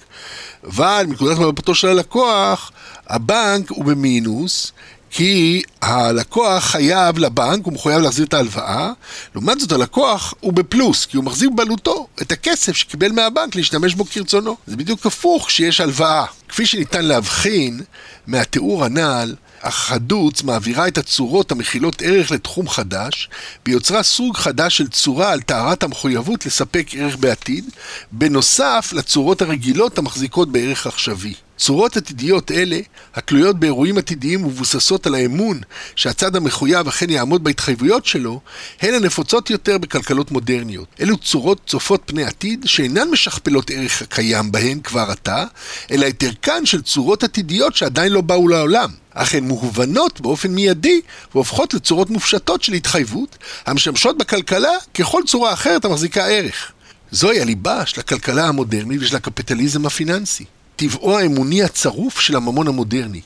אבל 0.65 1.05
מנקודת 1.09 1.39
מבטו 1.39 1.75
של 1.75 1.89
הלקוח, 1.89 2.73
הבנק 3.07 3.71
הוא 3.71 3.85
במינוס, 3.85 4.73
כי 5.17 5.63
הלקוח 5.83 6.65
חייב 6.65 7.19
לבנק, 7.19 7.65
הוא 7.65 7.73
מחויב 7.73 7.99
להחזיר 8.01 8.27
את 8.27 8.35
ההלוואה, 8.35 8.93
לעומת 9.35 9.61
זאת 9.61 9.73
הלקוח 9.73 10.35
הוא 10.41 10.53
בפלוס, 10.53 11.07
כי 11.07 11.17
הוא 11.17 11.25
מחזיר 11.25 11.51
בבעלותו 11.51 12.07
את 12.23 12.33
הכסף 12.33 12.73
שקיבל 12.73 13.13
מהבנק 13.13 13.57
להשתמש 13.57 13.95
בו 13.95 14.05
כרצונו. 14.05 14.57
זה 14.67 14.77
בדיוק 14.77 15.07
הפוך 15.07 15.47
כשיש 15.47 15.81
הלוואה. 15.81 16.25
כפי 16.49 16.67
שניתן 16.67 17.05
להבחין 17.05 17.81
מהתיאור 18.27 18.85
הנ"ל, 18.85 19.35
החדוץ 19.63 20.43
מעבירה 20.43 20.89
את 20.89 20.99
הצורות 20.99 21.53
המכילות 21.53 22.03
ערך 22.03 22.31
לתחום 22.31 22.69
חדש, 22.69 23.29
ביוצרה 23.65 24.03
סוג 24.03 24.37
חדש 24.37 24.77
של 24.77 24.89
צורה 24.89 25.33
על 25.33 25.41
טהרת 25.41 25.83
המחויבות 25.83 26.47
לספק 26.47 26.87
ערך 26.97 27.17
בעתיד, 27.17 27.65
בנוסף 28.13 28.91
לצורות 28.93 29.43
הרגילות 29.43 29.99
המחזיקות 29.99 30.53
בערך 30.53 30.87
עכשווי. 30.87 31.35
צורות 31.57 31.97
עתידיות 31.97 32.51
אלה, 32.51 32.79
התלויות 33.15 33.61
באירועים 33.61 33.99
עתידיים 33.99 34.45
ומבוססות 34.45 35.07
על 35.07 35.15
האמון 35.15 35.61
שהצד 35.97 36.37
המחויב 36.37 36.89
אכן 36.89 37.11
יעמוד 37.11 37.45
בהתחייבויות 37.45 38.07
שלו, 38.07 38.41
הן 38.81 38.95
הנפוצות 38.95 39.51
יותר 39.51 39.79
בכלכלות 39.79 40.31
מודרניות. 40.31 40.89
אלו 41.01 41.17
צורות 41.17 41.61
צופות 41.67 42.03
פני 42.07 42.25
עתיד 42.25 42.65
שאינן 42.67 43.11
משכפלות 43.11 43.71
ערך 43.71 44.03
הקיים 44.03 44.53
בהן 44.53 44.81
כבר 44.81 45.07
עתה, 45.11 45.45
אלא 45.91 46.09
את 46.09 46.23
ערכן 46.23 46.67
של 46.67 46.83
צורות 46.83 47.25
עתידיות 47.25 47.77
שעדיין 47.77 48.13
לא 48.13 48.21
באו 48.21 48.49
לעולם. 48.49 48.91
אך 49.15 49.35
הן 49.35 49.45
מובנות 49.45 50.21
באופן 50.21 50.51
מיידי 50.51 51.01
והופכות 51.35 51.75
לצורות 51.75 52.11
מופשטות 52.11 52.63
של 52.63 52.73
התחייבות, 52.73 53.39
המשמשות 53.67 54.19
בכלכלה 54.19 54.73
ככל 54.95 55.23
צורה 55.27 55.53
אחרת 55.53 55.85
המחזיקה 55.85 56.27
ערך. 56.27 56.73
זוהי 57.11 57.41
הליבה 57.41 57.87
של 57.87 58.01
הכלכלה 58.01 58.49
המודרנית 58.49 59.01
ושל 59.03 59.17
הקפיטליזם 59.17 59.87
הפיננסי. 59.87 60.45
טבעו 60.77 61.19
האמוני 61.19 61.63
הצרוף 61.63 62.21
של 62.21 62.37
הממון 62.37 62.69
המודרני. 62.69 63.21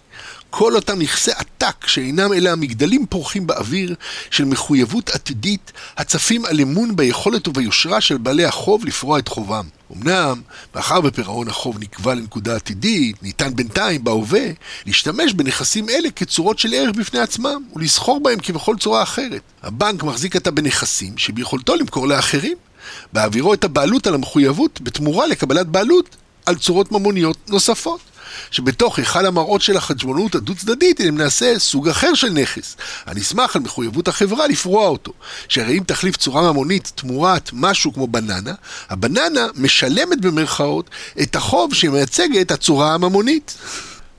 כל 0.51 0.75
אותם 0.75 0.99
נכסי 0.99 1.31
עתק 1.31 1.87
שאינם 1.87 2.33
אלא 2.33 2.51
המגדלים 2.51 3.07
פורחים 3.07 3.47
באוויר 3.47 3.95
של 4.31 4.45
מחויבות 4.45 5.11
עתידית 5.11 5.73
הצפים 5.97 6.45
על 6.45 6.61
אמון 6.61 6.97
ביכולת 6.97 7.49
וביושרה 7.49 8.01
של 8.01 8.17
בעלי 8.17 8.45
החוב 8.45 8.85
לפרוע 8.85 9.19
את 9.19 9.29
חובם. 9.29 9.65
אמנם, 9.97 10.41
מאחר 10.75 11.01
ופירעון 11.05 11.49
החוב 11.49 11.79
נקבע 11.79 12.15
לנקודה 12.15 12.57
עתידית, 12.57 13.23
ניתן 13.23 13.57
בינתיים, 13.57 14.05
בהווה, 14.05 14.47
להשתמש 14.87 15.33
בנכסים 15.33 15.89
אלה 15.89 16.11
כצורות 16.11 16.59
של 16.59 16.75
ערך 16.75 16.97
בפני 16.97 17.21
עצמם, 17.21 17.63
ולסחור 17.77 18.21
בהם 18.23 18.39
כבכל 18.41 18.77
צורה 18.81 19.03
אחרת. 19.03 19.43
הבנק 19.63 20.03
מחזיק 20.03 20.37
עתה 20.37 20.51
בנכסים 20.51 21.19
שביכולתו 21.19 21.77
למכור 21.77 22.09
לאחרים, 22.09 22.57
בהעבירו 23.13 23.55
את 23.55 23.65
הבעלות 23.65 24.07
על 24.07 24.15
המחויבות 24.15 24.81
בתמורה 24.81 25.27
לקבלת 25.27 25.67
בעלות 25.67 26.17
על 26.49 26.55
צורות 26.55 26.93
ממוניות 26.93 27.37
נוספות. 27.49 28.01
שבתוך 28.51 28.99
היכל 28.99 29.27
המראות 29.27 29.63
של 29.63 29.77
החשבונות 29.77 30.35
הדו-צדדית 30.35 31.01
אם 31.01 31.17
נעשה 31.19 31.59
סוג 31.59 31.89
אחר 31.89 32.15
של 32.15 32.31
נכס, 32.31 32.77
הנסמך 33.07 33.57
על 33.57 33.63
מחויבות 33.63 34.09
החברה 34.09 34.47
לפרוע 34.47 34.89
אותו. 34.89 35.13
שהרי 35.49 35.79
אם 35.79 35.83
תחליף 35.87 36.17
צורה 36.17 36.53
ממונית 36.53 36.93
תמורת 36.95 37.51
משהו 37.53 37.93
כמו 37.93 38.07
בננה, 38.07 38.53
הבננה 38.89 39.47
משלמת 39.55 40.21
במרכאות 40.21 40.91
את 41.23 41.37
החוב 41.37 41.75
שמייצגת 41.75 42.51
הצורה 42.51 42.95
הממונית. 42.95 43.59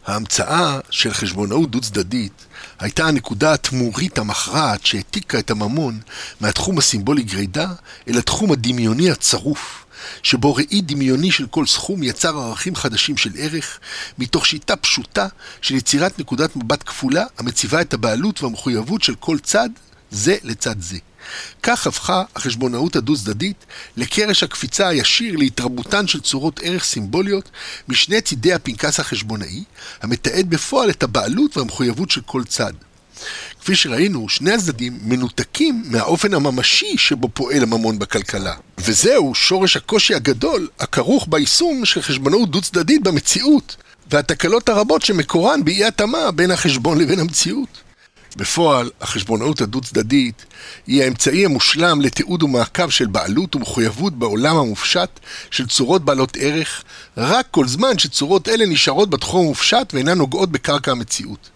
ההמצאה 0.08 0.80
של 0.90 1.14
חשבונאות 1.14 1.72
דו-צדדית 1.72 2.46
הייתה 2.80 3.08
הנקודה 3.08 3.54
התמורית 3.54 4.18
המכרעת 4.18 4.86
שהעתיקה 4.86 5.40
את 5.40 5.52
הממון 5.52 6.00
מהתחום 6.40 6.78
הסימבולי 6.78 7.24
גרידא 7.24 7.68
אל 8.08 8.18
התחום 8.18 8.52
הדמיוני 8.52 9.12
הצרוף. 9.12 9.86
שבו 10.24 10.56
ראי 10.56 10.82
דמיוני 10.82 11.32
של 11.32 11.48
כל 11.48 11.66
סכום 11.66 12.04
יצר 12.04 12.40
ערכים 12.40 12.76
חדשים 12.76 13.18
של 13.18 13.30
ערך, 13.38 13.80
מתוך 14.18 14.46
שיטה 14.46 14.76
פשוטה 14.76 15.28
של 15.62 15.76
יצירת 15.76 16.20
נקודת 16.20 16.56
מבט 16.56 16.84
כפולה 16.86 17.26
המציבה 17.38 17.82
את 17.82 17.94
הבעלות 17.94 18.44
והמחויבות 18.44 19.04
של 19.04 19.16
כל 19.16 19.40
צד 19.40 19.70
זה 20.12 20.36
לצד 20.44 20.82
זה. 20.82 20.98
כך 21.64 21.88
הפכה 21.88 22.24
החשבונאות 22.36 22.96
הדו-צדדית 22.96 23.66
לקרש 23.98 24.44
הקפיצה 24.44 24.88
הישיר 24.88 25.36
להתרבותן 25.36 26.08
של 26.08 26.22
צורות 26.22 26.60
ערך 26.64 26.84
סימבוליות 26.84 27.50
משני 27.88 28.22
צידי 28.22 28.54
הפנקס 28.54 29.00
החשבונאי, 29.00 29.64
המתעד 30.02 30.50
בפועל 30.50 30.90
את 30.90 31.04
הבעלות 31.04 31.58
והמחויבות 31.58 32.12
של 32.12 32.22
כל 32.22 32.44
צד. 32.44 32.74
כפי 33.62 33.76
שראינו, 33.76 34.30
שני 34.30 34.54
הצדדים 34.54 35.00
מנותקים 35.04 35.84
מהאופן 35.86 36.34
הממשי 36.34 36.98
שבו 36.98 37.30
פועל 37.34 37.64
הממון 37.64 38.00
בכלכלה. 38.00 38.54
וזהו 38.78 39.36
שורש 39.36 39.78
הקושי 39.78 40.16
הגדול 40.16 40.68
הכרוך 40.80 41.28
ביישום 41.30 41.86
של 41.86 42.02
חשבונאות 42.02 42.52
דו-צדדית 42.52 43.04
במציאות, 43.04 43.76
והתקלות 44.12 44.70
הרבות 44.70 45.02
שמקורן 45.02 45.66
באי 45.66 45.86
התאמה 45.86 46.32
בין 46.32 46.52
החשבון 46.52 46.98
לבין 46.98 47.20
המציאות. 47.20 47.90
בפועל, 48.36 48.90
החשבונאות 49.02 49.62
הדו-צדדית 49.62 50.46
היא 50.88 51.04
האמצעי 51.04 51.46
המושלם 51.46 52.02
לתיעוד 52.02 52.44
ומעקב 52.44 52.90
של 52.90 53.06
בעלות 53.06 53.56
ומחויבות 53.56 54.14
בעולם 54.14 54.56
המופשט 54.56 55.20
של 55.52 55.68
צורות 55.68 56.06
בעלות 56.06 56.38
ערך, 56.40 56.84
רק 57.18 57.48
כל 57.52 57.68
זמן 57.68 57.98
שצורות 57.98 58.48
אלה 58.48 58.66
נשארות 58.66 59.10
בתחום 59.10 59.46
המופשט 59.46 59.94
ואינן 59.94 60.18
נוגעות 60.18 60.52
בקרקע 60.52 60.92
המציאות. 60.92 61.50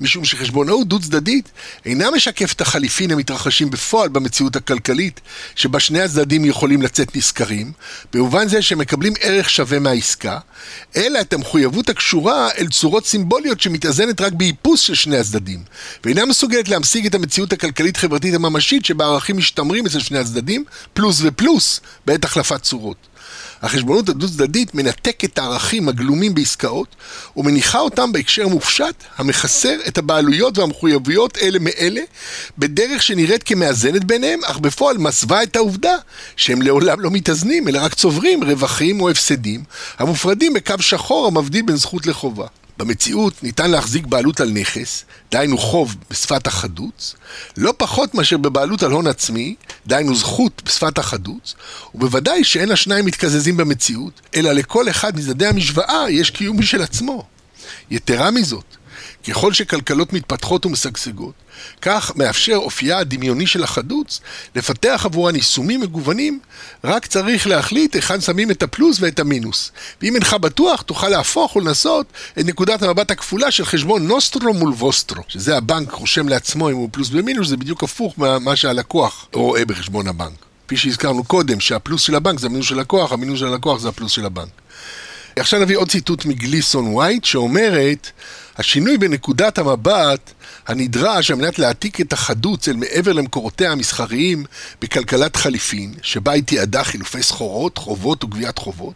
משום 0.00 0.24
שחשבונאות 0.24 0.88
דו-צדדית 0.88 1.50
אינה 1.84 2.10
משקפת 2.10 2.60
החליפין 2.60 3.10
המתרחשים 3.10 3.70
בפועל 3.70 4.08
במציאות 4.08 4.56
הכלכלית, 4.56 5.20
שבה 5.54 5.80
שני 5.80 6.00
הצדדים 6.00 6.44
יכולים 6.44 6.82
לצאת 6.82 7.16
נשכרים, 7.16 7.72
במובן 8.12 8.48
זה 8.48 8.62
שהם 8.62 8.78
מקבלים 8.78 9.12
ערך 9.20 9.50
שווה 9.50 9.78
מהעסקה, 9.78 10.38
אלא 10.96 11.20
את 11.20 11.32
המחויבות 11.32 11.88
הקשורה 11.88 12.48
אל 12.58 12.68
צורות 12.68 13.06
סימבוליות 13.06 13.60
שמתאזנת 13.60 14.20
רק 14.20 14.32
באיפוס 14.32 14.80
של 14.80 14.94
שני 14.94 15.16
הצדדים, 15.16 15.62
ואינה 16.04 16.24
מסוגלת 16.24 16.68
להמשיג 16.68 17.06
את 17.06 17.14
המציאות 17.14 17.52
הכלכלית-חברתית 17.52 18.34
הממשית 18.34 18.84
שבה 18.84 19.04
ערכים 19.04 19.36
משתמרים 19.36 19.86
אצל 19.86 20.00
שני 20.00 20.18
הצדדים, 20.18 20.64
פלוס 20.94 21.20
ופלוס, 21.22 21.80
בעת 22.06 22.24
החלפת 22.24 22.62
צורות. 22.62 22.96
החשבונות 23.62 24.08
הדו-צדדית 24.08 24.74
מנתקת 24.74 25.24
את 25.24 25.38
הערכים 25.38 25.88
הגלומים 25.88 26.34
בעסקאות 26.34 26.96
ומניחה 27.36 27.78
אותם 27.78 28.12
בהקשר 28.12 28.48
מופשט 28.48 28.94
המחסר 29.16 29.76
את 29.88 29.98
הבעלויות 29.98 30.58
והמחויבויות 30.58 31.38
אלה 31.38 31.58
מאלה 31.58 32.00
בדרך 32.58 33.02
שנראית 33.02 33.42
כמאזנת 33.42 34.04
ביניהם, 34.04 34.40
אך 34.44 34.58
בפועל 34.58 34.98
מסווה 34.98 35.42
את 35.42 35.56
העובדה 35.56 35.96
שהם 36.36 36.62
לעולם 36.62 37.00
לא 37.00 37.10
מתאזנים 37.10 37.68
אלא 37.68 37.78
רק 37.82 37.94
צוברים 37.94 38.44
רווחים 38.44 39.00
או 39.00 39.10
הפסדים 39.10 39.64
המופרדים 39.98 40.54
בקו 40.54 40.74
שחור 40.80 41.26
המבדיל 41.26 41.62
בין 41.62 41.76
זכות 41.76 42.06
לחובה. 42.06 42.46
במציאות 42.78 43.42
ניתן 43.42 43.70
להחזיק 43.70 44.06
בעלות 44.06 44.40
על 44.40 44.50
נכס, 44.50 45.04
דהיינו 45.30 45.58
חוב 45.58 45.96
בשפת 46.10 46.46
החדוץ, 46.46 47.14
לא 47.56 47.74
פחות 47.76 48.14
מאשר 48.14 48.36
בבעלות 48.36 48.82
על 48.82 48.90
הון 48.90 49.06
עצמי, 49.06 49.54
דהיינו 49.86 50.14
זכות 50.14 50.62
בשפת 50.64 50.98
החדוץ, 50.98 51.54
ובוודאי 51.94 52.44
שאין 52.44 52.70
השניים 52.70 53.04
מתקזזים 53.04 53.56
במציאות, 53.56 54.20
אלא 54.34 54.52
לכל 54.52 54.88
אחד 54.88 55.16
מצדדי 55.16 55.46
המשוואה 55.46 56.10
יש 56.10 56.30
קיום 56.30 56.58
משל 56.58 56.82
עצמו. 56.82 57.26
יתרה 57.90 58.30
מזאת, 58.30 58.75
ככל 59.28 59.52
שכלכלות 59.52 60.12
מתפתחות 60.12 60.66
ומשגשגות, 60.66 61.34
כך 61.82 62.12
מאפשר 62.16 62.56
אופייה 62.56 62.98
הדמיוני 62.98 63.46
של 63.46 63.64
החדוץ 63.64 64.20
לפתח 64.54 65.02
עבורן 65.04 65.34
יישומים 65.34 65.80
מגוונים, 65.80 66.40
רק 66.84 67.06
צריך 67.06 67.46
להחליט 67.46 67.94
היכן 67.94 68.20
שמים 68.20 68.50
את 68.50 68.62
הפלוס 68.62 68.96
ואת 69.00 69.20
המינוס. 69.20 69.72
ואם 70.02 70.14
אינך 70.14 70.34
בטוח, 70.34 70.82
תוכל 70.82 71.08
להפוך 71.08 71.56
ולנסות 71.56 72.06
את 72.38 72.44
נקודת 72.44 72.82
המבט 72.82 73.10
הכפולה 73.10 73.50
של 73.50 73.64
חשבון 73.64 74.06
נוסטרו 74.06 74.54
מול 74.54 74.72
ווסטרו, 74.72 75.22
שזה 75.28 75.56
הבנק 75.56 75.92
רושם 75.92 76.28
לעצמו 76.28 76.70
אם 76.70 76.76
הוא 76.76 76.88
פלוס 76.92 77.08
ומינוס, 77.12 77.48
זה 77.48 77.56
בדיוק 77.56 77.82
הפוך 77.82 78.18
ממה 78.18 78.56
שהלקוח 78.56 79.26
רואה 79.32 79.64
בחשבון 79.64 80.08
הבנק. 80.08 80.46
כפי 80.66 80.76
שהזכרנו 80.76 81.24
קודם, 81.24 81.60
שהפלוס 81.60 82.02
של 82.02 82.14
הבנק 82.14 82.38
זה 82.38 82.46
המינוס 82.46 82.66
של 82.66 82.78
הלקוח, 82.78 83.12
המינוס 83.12 83.38
של 83.40 83.46
הלקוח 83.46 83.80
זה 83.80 83.88
הפלוס 83.88 84.12
של 84.12 84.26
הבנק. 84.26 84.48
עכשיו 85.38 85.60
נביא 85.60 85.76
עוד 85.76 85.90
ציטוט 85.90 86.24
מגליסון 86.24 86.86
ווייט, 86.86 87.24
שאומרת, 87.24 88.10
השינוי 88.56 88.98
בנקודת 88.98 89.58
המבט 89.58 90.32
הנדרש 90.66 91.30
על 91.30 91.36
מנת 91.36 91.58
להעתיק 91.58 92.00
את 92.00 92.12
החדוץ 92.12 92.68
אל 92.68 92.76
מעבר 92.76 93.12
למקורותיה 93.12 93.72
המסחריים 93.72 94.44
בכלכלת 94.80 95.36
חליפין, 95.36 95.94
שבה 96.02 96.32
היא 96.32 96.42
תיעדה 96.42 96.84
חילופי 96.84 97.22
סחורות, 97.22 97.78
חובות 97.78 98.24
וגביית 98.24 98.58
חובות, 98.58 98.94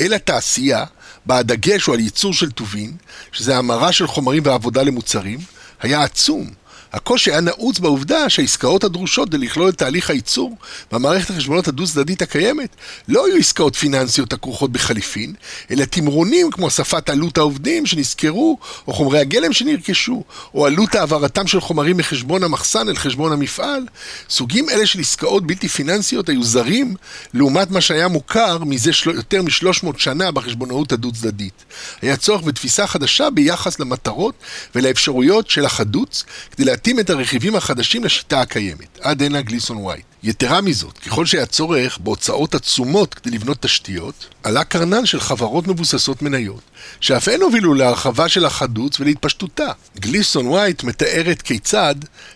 אל 0.00 0.14
התעשייה, 0.14 0.84
בה 1.26 1.38
הדגש 1.38 1.84
הוא 1.84 1.94
על 1.94 2.00
ייצור 2.00 2.34
של 2.34 2.50
טובין, 2.50 2.92
שזה 3.32 3.56
המרה 3.56 3.92
של 3.92 4.06
חומרים 4.06 4.42
ועבודה 4.46 4.82
למוצרים, 4.82 5.38
היה 5.80 6.02
עצום. 6.02 6.50
הקושי 6.96 7.30
היה 7.30 7.40
נעוץ 7.40 7.78
בעובדה 7.78 8.28
שהעסקאות 8.28 8.84
הדרושות 8.84 9.28
כדי 9.28 9.38
לכלול 9.38 9.68
את 9.68 9.78
תהליך 9.78 10.10
הייצור 10.10 10.56
במערכת 10.92 11.30
החשבונות 11.30 11.68
הדו-צדדית 11.68 12.22
הקיימת 12.22 12.76
לא 13.08 13.26
היו 13.26 13.36
עסקאות 13.36 13.76
פיננסיות 13.76 14.32
הכרוכות 14.32 14.72
בחליפין, 14.72 15.34
אלא 15.70 15.84
תמרונים 15.84 16.50
כמו 16.50 16.66
הוספת 16.66 17.10
עלות 17.10 17.38
העובדים 17.38 17.86
שנזכרו, 17.86 18.58
או 18.88 18.92
חומרי 18.92 19.18
הגלם 19.18 19.52
שנרכשו, 19.52 20.22
או 20.54 20.66
עלות 20.66 20.94
העברתם 20.94 21.46
של 21.46 21.60
חומרים 21.60 21.96
מחשבון 21.96 22.44
המחסן 22.44 22.88
אל 22.88 22.96
חשבון 22.96 23.32
המפעל. 23.32 23.86
סוגים 24.30 24.70
אלה 24.70 24.86
של 24.86 25.00
עסקאות 25.00 25.46
בלתי 25.46 25.68
פיננסיות 25.68 26.28
היו 26.28 26.44
זרים 26.44 26.94
לעומת 27.34 27.70
מה 27.70 27.80
שהיה 27.80 28.08
מוכר 28.08 28.58
מזה 28.64 28.92
של... 28.92 29.10
יותר 29.10 29.42
מ-300 29.42 29.86
שנה 29.98 30.30
בחשבונאות 30.30 30.92
הדו-צדדית. 30.92 31.64
היה 32.02 32.16
צורך 32.16 32.42
בתפיסה 32.42 32.86
חדשה 32.86 33.30
ביחס 33.30 33.80
למטרות 33.80 34.34
ולאפשרויות 34.74 35.50
של 35.50 35.64
החדוץ, 35.64 36.24
כדי 36.50 36.64
להתאים 36.64 36.85
את 37.00 37.10
הרכיבים 37.10 37.56
החדשים 37.56 38.04
לשיטה 38.04 38.40
הקיימת. 38.40 38.98
עד 39.00 39.22
הנה 39.22 39.42
גליסון 39.42 39.76
ווייט. 39.76 40.04
יתרה 40.22 40.60
מזאת, 40.60 40.98
ככל 40.98 41.26
שהיה 41.26 41.46
צורך 41.46 41.98
בהוצאות 41.98 42.54
עצומות 42.54 43.14
כדי 43.14 43.30
לבנות 43.30 43.62
תשתיות, 43.62 44.26
עלה 44.42 44.64
קרנן 44.64 45.06
של 45.06 45.20
חברות 45.20 45.66
מבוססות 45.66 46.22
מניות, 46.22 46.60
שאף 47.00 47.28
הן 47.28 47.40
הובילו 47.40 47.74
להרחבה 47.74 48.28
של 48.28 48.44
החדוץ 48.44 49.00
ולהתפשטותה. 49.00 49.72
גליסון 50.00 50.46
ווייט 50.46 50.82
מתארת 50.82 51.42
כיצד 51.42 51.94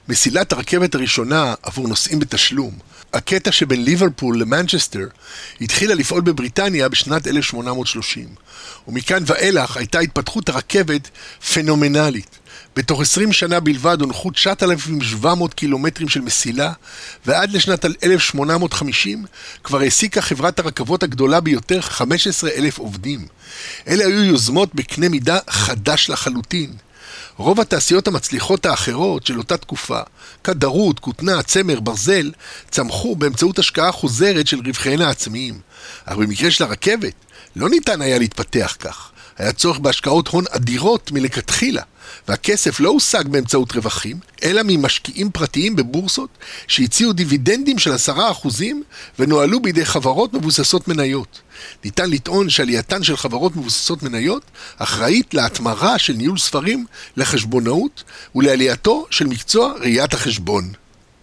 מסילת 0.09 0.53
הרכבת 0.53 0.95
הראשונה 0.95 1.55
עבור 1.63 1.89
נוסעים 1.89 2.19
בתשלום, 2.19 2.79
הקטע 3.13 3.53
שבין 3.53 3.85
ליברפול 3.85 4.41
למנצ'סטר 4.41 5.07
התחילה 5.61 5.95
לפעול 5.95 6.21
בבריטניה 6.21 6.89
בשנת 6.89 7.27
1830, 7.27 8.29
ומכאן 8.89 9.23
ואילך 9.27 9.77
הייתה 9.77 9.99
התפתחות 9.99 10.49
הרכבת 10.49 11.09
פנומנלית. 11.55 12.39
בתוך 12.77 13.01
20 13.01 13.33
שנה 13.33 13.61
בלבד 13.61 14.01
הונחו 14.01 14.31
9,700 14.31 15.55
קילומטרים 15.55 16.09
של 16.09 16.21
מסילה, 16.21 16.73
ועד 17.27 17.53
לשנת 17.53 17.85
1850 18.05 19.25
כבר 19.65 19.81
העסיקה 19.81 20.21
חברת 20.21 20.59
הרכבות 20.59 21.03
הגדולה 21.03 21.41
ביותר 21.41 21.81
15,000 21.81 22.79
עובדים. 22.79 23.27
אלה 23.89 24.07
היו 24.07 24.25
יוזמות 24.25 24.75
בקנה 24.75 25.09
מידה 25.09 25.39
חדש 25.51 26.11
לחלוטין. 26.11 26.73
רוב 27.37 27.61
התעשיות 27.61 28.09
המצליחות 28.09 28.67
האחרות 28.67 29.27
של 29.27 29.39
אותה 29.39 29.57
תקופה, 29.57 30.01
כדרות, 30.45 30.99
כותנה, 30.99 31.43
צמר, 31.43 31.81
ברזל, 31.81 32.31
צמחו 32.71 33.17
באמצעות 33.17 33.59
השקעה 33.59 33.93
חוזרת 33.93 34.47
של 34.47 34.61
רווחיהן 34.67 35.01
העצמיים. 35.01 35.61
אך 36.05 36.17
במקרה 36.17 36.51
של 36.51 36.65
הרכבת, 36.65 37.13
לא 37.57 37.69
ניתן 37.69 38.01
היה 38.03 38.19
להתפתח 38.19 38.77
כך. 38.81 39.11
היה 39.39 39.53
צורך 39.53 39.79
בהשקעות 39.79 40.29
הון 40.29 40.45
אדירות 40.51 41.13
מלכתחילה, 41.13 41.83
והכסף 42.29 42.81
לא 42.81 42.89
הושג 42.89 43.29
באמצעות 43.29 43.73
רווחים, 43.73 44.19
אלא 44.43 44.63
ממשקיעים 44.65 45.31
פרטיים 45.31 45.77
בבורסות 45.77 46.29
שהציעו 46.69 47.13
דיבידנדים 47.13 47.79
של 47.79 47.93
עשרה 47.93 48.31
אחוזים 48.31 48.83
ונוהלו 49.19 49.61
בידי 49.61 49.85
חברות 49.85 50.35
מבוססות 50.35 50.89
מניות. 50.89 51.41
ניתן 51.85 52.11
לטעון 52.11 52.51
שעלייתן 52.51 53.03
של 53.03 53.17
חברות 53.17 53.57
מבוססות 53.57 54.03
מניות 54.03 54.43
אחראית 54.79 55.35
להתמרה 55.35 55.99
של 55.99 56.13
ניהול 56.13 56.39
ספרים 56.39 56.87
לחשבונאות 57.17 58.05
ולעלייתו 58.35 59.07
של 59.11 59.27
מקצוע 59.27 59.75
ראיית 59.81 60.15
החשבון. 60.15 60.73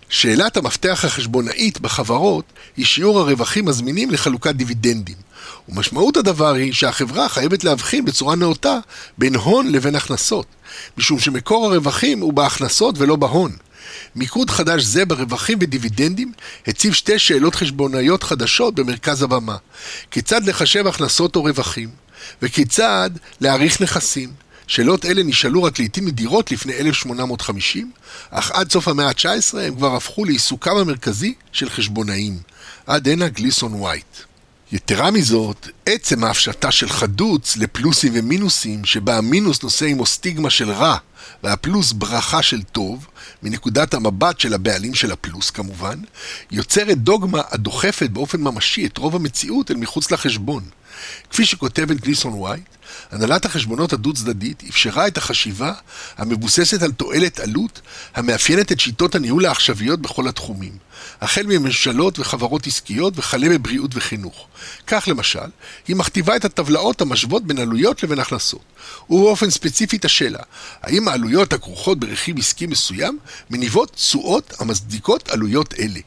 שאלת 0.10 0.58
המפתח 0.58 1.06
החשבונאית 1.06 1.82
בחברות 1.82 2.46
היא 2.78 2.86
שיעור 2.86 3.20
הרווחים 3.20 3.68
הזמינים 3.68 4.12
לחלוקת 4.12 4.56
דיבידנדים. 4.56 5.16
ומשמעות 5.70 6.18
הדבר 6.18 6.54
היא 6.54 6.74
שהחברה 6.74 7.30
חייבת 7.30 7.64
להבחין 7.64 8.06
בצורה 8.06 8.36
נאותה 8.36 8.78
בין 9.18 9.36
הון 9.36 9.72
לבין 9.72 9.96
הכנסות, 9.96 10.46
משום 10.98 11.20
שמקור 11.20 11.66
הרווחים 11.66 12.20
הוא 12.20 12.34
בהכנסות 12.34 12.96
ולא 12.98 13.16
בהון. 13.16 13.52
מיקוד 14.16 14.50
חדש 14.50 14.84
זה 14.84 15.06
ברווחים 15.06 15.58
ודיבידנדים 15.62 16.32
הציב 16.68 16.94
שתי 16.94 17.20
שאלות 17.20 17.56
חשבונאיות 17.56 18.24
חדשות 18.24 18.76
במרכז 18.76 19.22
הבמה. 19.22 19.56
כיצד 20.12 20.46
לחשב 20.46 20.88
הכנסות 20.88 21.36
או 21.36 21.44
רווחים, 21.44 21.90
וכיצד 22.42 23.10
להעריך 23.42 23.82
נכסים. 23.82 24.47
שאלות 24.68 25.06
אלה 25.06 25.24
נשאלו 25.24 25.64
רק 25.64 25.80
לעיתים 25.80 26.08
נדירות 26.08 26.52
לפני 26.52 26.74
1850, 26.74 27.92
אך 28.30 28.52
עד 28.52 28.72
סוף 28.72 28.88
המאה 28.88 29.08
ה-19 29.08 29.58
הם 29.58 29.76
כבר 29.76 29.96
הפכו 29.96 30.26
לעיסוקם 30.26 30.78
המרכזי 30.78 31.34
של 31.52 31.70
חשבונאים. 31.70 32.38
עד 32.88 33.08
הנה 33.08 33.28
גליסון 33.28 33.74
ווייט. 33.74 34.18
יתרה 34.72 35.12
מזאת, 35.12 35.68
עצם 35.86 36.24
ההפשטה 36.24 36.72
של 36.72 36.90
חדוץ 36.90 37.58
לפלוסים 37.58 38.14
ומינוסים, 38.16 38.86
שבה 38.86 39.18
המינוס 39.18 39.64
נושא 39.64 39.86
עמו 39.86 40.06
סטיגמה 40.06 40.50
של 40.50 40.72
רע, 40.72 40.98
והפלוס 41.44 41.92
ברכה 41.92 42.42
של 42.42 42.62
טוב, 42.62 43.08
מנקודת 43.44 43.94
המבט 43.94 44.40
של 44.40 44.54
הבעלים 44.54 44.94
של 44.94 45.12
הפלוס 45.12 45.50
כמובן, 45.50 46.00
יוצרת 46.52 46.98
דוגמה 46.98 47.42
הדוחפת 47.52 48.10
באופן 48.10 48.42
ממשי 48.42 48.86
את 48.86 48.98
רוב 48.98 49.16
המציאות 49.16 49.72
אל 49.72 49.76
מחוץ 49.76 50.12
לחשבון. 50.12 50.64
כפי 51.30 51.46
שכותבת 51.46 51.98
גליסון 51.98 52.34
ווייט, 52.34 52.66
הנהלת 53.12 53.46
החשבונות 53.46 53.94
הדו-צדדית 53.94 54.64
אפשרה 54.70 55.08
את 55.08 55.18
החשיבה 55.18 55.74
המבוססת 56.18 56.82
על 56.82 56.92
תועלת 56.92 57.40
עלות 57.40 57.82
המאפיינת 58.16 58.72
את 58.72 58.80
שיטות 58.80 59.16
הניהול 59.16 59.46
העכשוויות 59.46 60.02
בכל 60.02 60.28
התחומים, 60.28 60.78
החל 61.22 61.44
מממשלות 61.44 62.20
וחברות 62.20 62.68
עסקיות 62.68 63.14
וכלה 63.18 63.50
בבריאות 63.50 63.92
וחינוך. 63.94 64.48
כך 64.88 65.08
למשל, 65.08 65.50
היא 65.88 65.96
מכתיבה 65.96 66.36
את 66.36 66.46
הטבלאות 66.46 67.02
המשוות 67.02 67.44
בין 67.44 67.60
עלויות 67.60 68.04
לבין 68.04 68.20
הכנסות, 68.20 68.64
ובאופן 69.10 69.50
ספציפי 69.50 69.98
את 69.98 70.06
השאלה, 70.06 70.40
האם 70.82 71.08
העלויות 71.08 71.54
הכרוכות 71.54 72.00
ברכיב 72.00 72.40
עסקי 72.40 72.66
מסוים 72.66 73.20
מניבות 73.50 73.92
תשואות 73.92 74.54
המצדיקות 74.60 75.30
עלויות 75.30 75.74
אלה. 75.80 76.00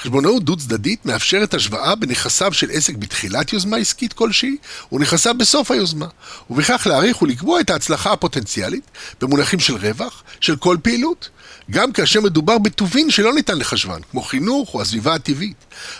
חשבונאות 0.00 0.44
דו-צדדית 0.44 1.06
מאפשרת 1.06 1.54
השוואה 1.54 1.94
בנכסיו 1.94 2.52
של 2.52 2.70
עסק 2.70 2.96
בתחילת 2.96 3.52
יוזמה 3.52 3.76
עסקית 3.76 4.12
כלשהי 4.12 4.56
ונכסיו 4.92 5.34
בסוף 5.38 5.70
היוזמה, 5.70 6.06
ובכך 6.50 6.86
להעריך 6.86 7.22
ולקבוע 7.22 7.60
את 7.60 7.70
ההצלחה 7.70 8.12
הפוטנציאלית 8.12 8.90
במונחים 9.20 9.60
של 9.60 9.76
רווח 9.76 10.22
של 10.40 10.56
כל 10.56 10.76
פעילות, 10.82 11.28
גם 11.70 11.92
כאשר 11.92 12.20
מדובר 12.20 12.58
בטובין 12.58 13.10
שלא 13.10 13.34
ניתן 13.34 13.58
לחשבן, 13.58 14.00
כמו 14.10 14.22
חינוך 14.22 14.74
או 14.74 14.82
הסביבה 14.82 15.14
הטבעית. 15.14 15.56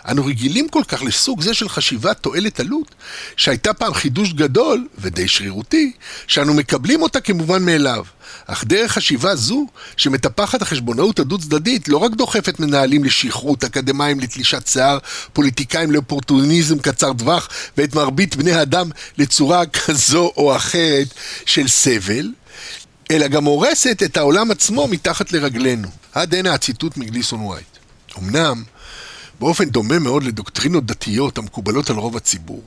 אנו 0.09 0.26
רגילים 0.26 0.68
כל 0.68 0.83
כך 0.88 1.02
לסוג 1.02 1.40
זה 1.42 1.54
של 1.54 1.68
חשיבת 1.68 2.18
תועלת 2.20 2.61
עלות, 2.61 2.94
שהייתה 3.37 3.72
פעם 3.74 3.94
חידוש 3.94 4.33
גדול 4.33 4.88
ודי 4.98 5.28
שרירותי, 5.28 5.92
שאנו 6.26 6.54
מקבלים 6.54 7.02
אותה 7.02 7.20
כמובן 7.20 7.64
מאליו. 7.64 8.04
אך 8.46 8.64
דרך 8.64 8.92
חשיבה 8.92 9.37
זו, 9.37 9.66
שמטפחת 9.96 10.62
החשבונאות 10.62 11.18
הדו-צדדית, 11.18 11.88
לא 11.88 11.96
רק 11.96 12.12
דוחפת 12.12 12.61
מנהלים 12.61 13.04
לשכרות, 13.04 13.64
אקדמאים 13.64 14.20
לתלישת 14.20 14.66
שיער, 14.66 14.98
פוליטיקאים 15.33 15.90
לאופורטוניזם 15.90 16.78
קצר 16.78 17.12
טווח, 17.12 17.48
ואת 17.76 17.94
מרבית 17.94 18.37
בני 18.37 18.52
האדם 18.52 18.90
לצורה 19.18 19.66
כזו 19.66 20.33
או 20.37 20.56
אחרת 20.56 21.06
של 21.46 21.68
סבל, 21.68 22.28
אלא 23.11 23.29
גם 23.29 23.44
הורסת 23.44 24.03
את 24.05 24.16
העולם 24.16 24.51
עצמו 24.51 24.88
מתחת 24.88 25.33
לרגלינו. 25.33 25.88
עד 26.12 26.35
הנה 26.35 26.55
הציטוט 26.55 26.96
מגליסון 26.96 27.40
ווייט. 27.40 27.66
אמנם, 28.18 28.62
באופן 29.40 29.64
דומה 29.64 29.99
מאוד 29.99 30.23
לדוקטרינות 30.23 30.87
דתיות 30.87 31.38
המקובלות 31.38 31.90
על 31.90 31.96
רוב 31.96 32.16
הציבור, 32.16 32.62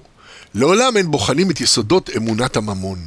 לעולם 0.55 0.97
אין 0.97 1.11
בוחנים 1.11 1.51
את 1.51 1.61
יסודות 1.61 2.09
אמונת 2.17 2.57
הממון, 2.57 2.99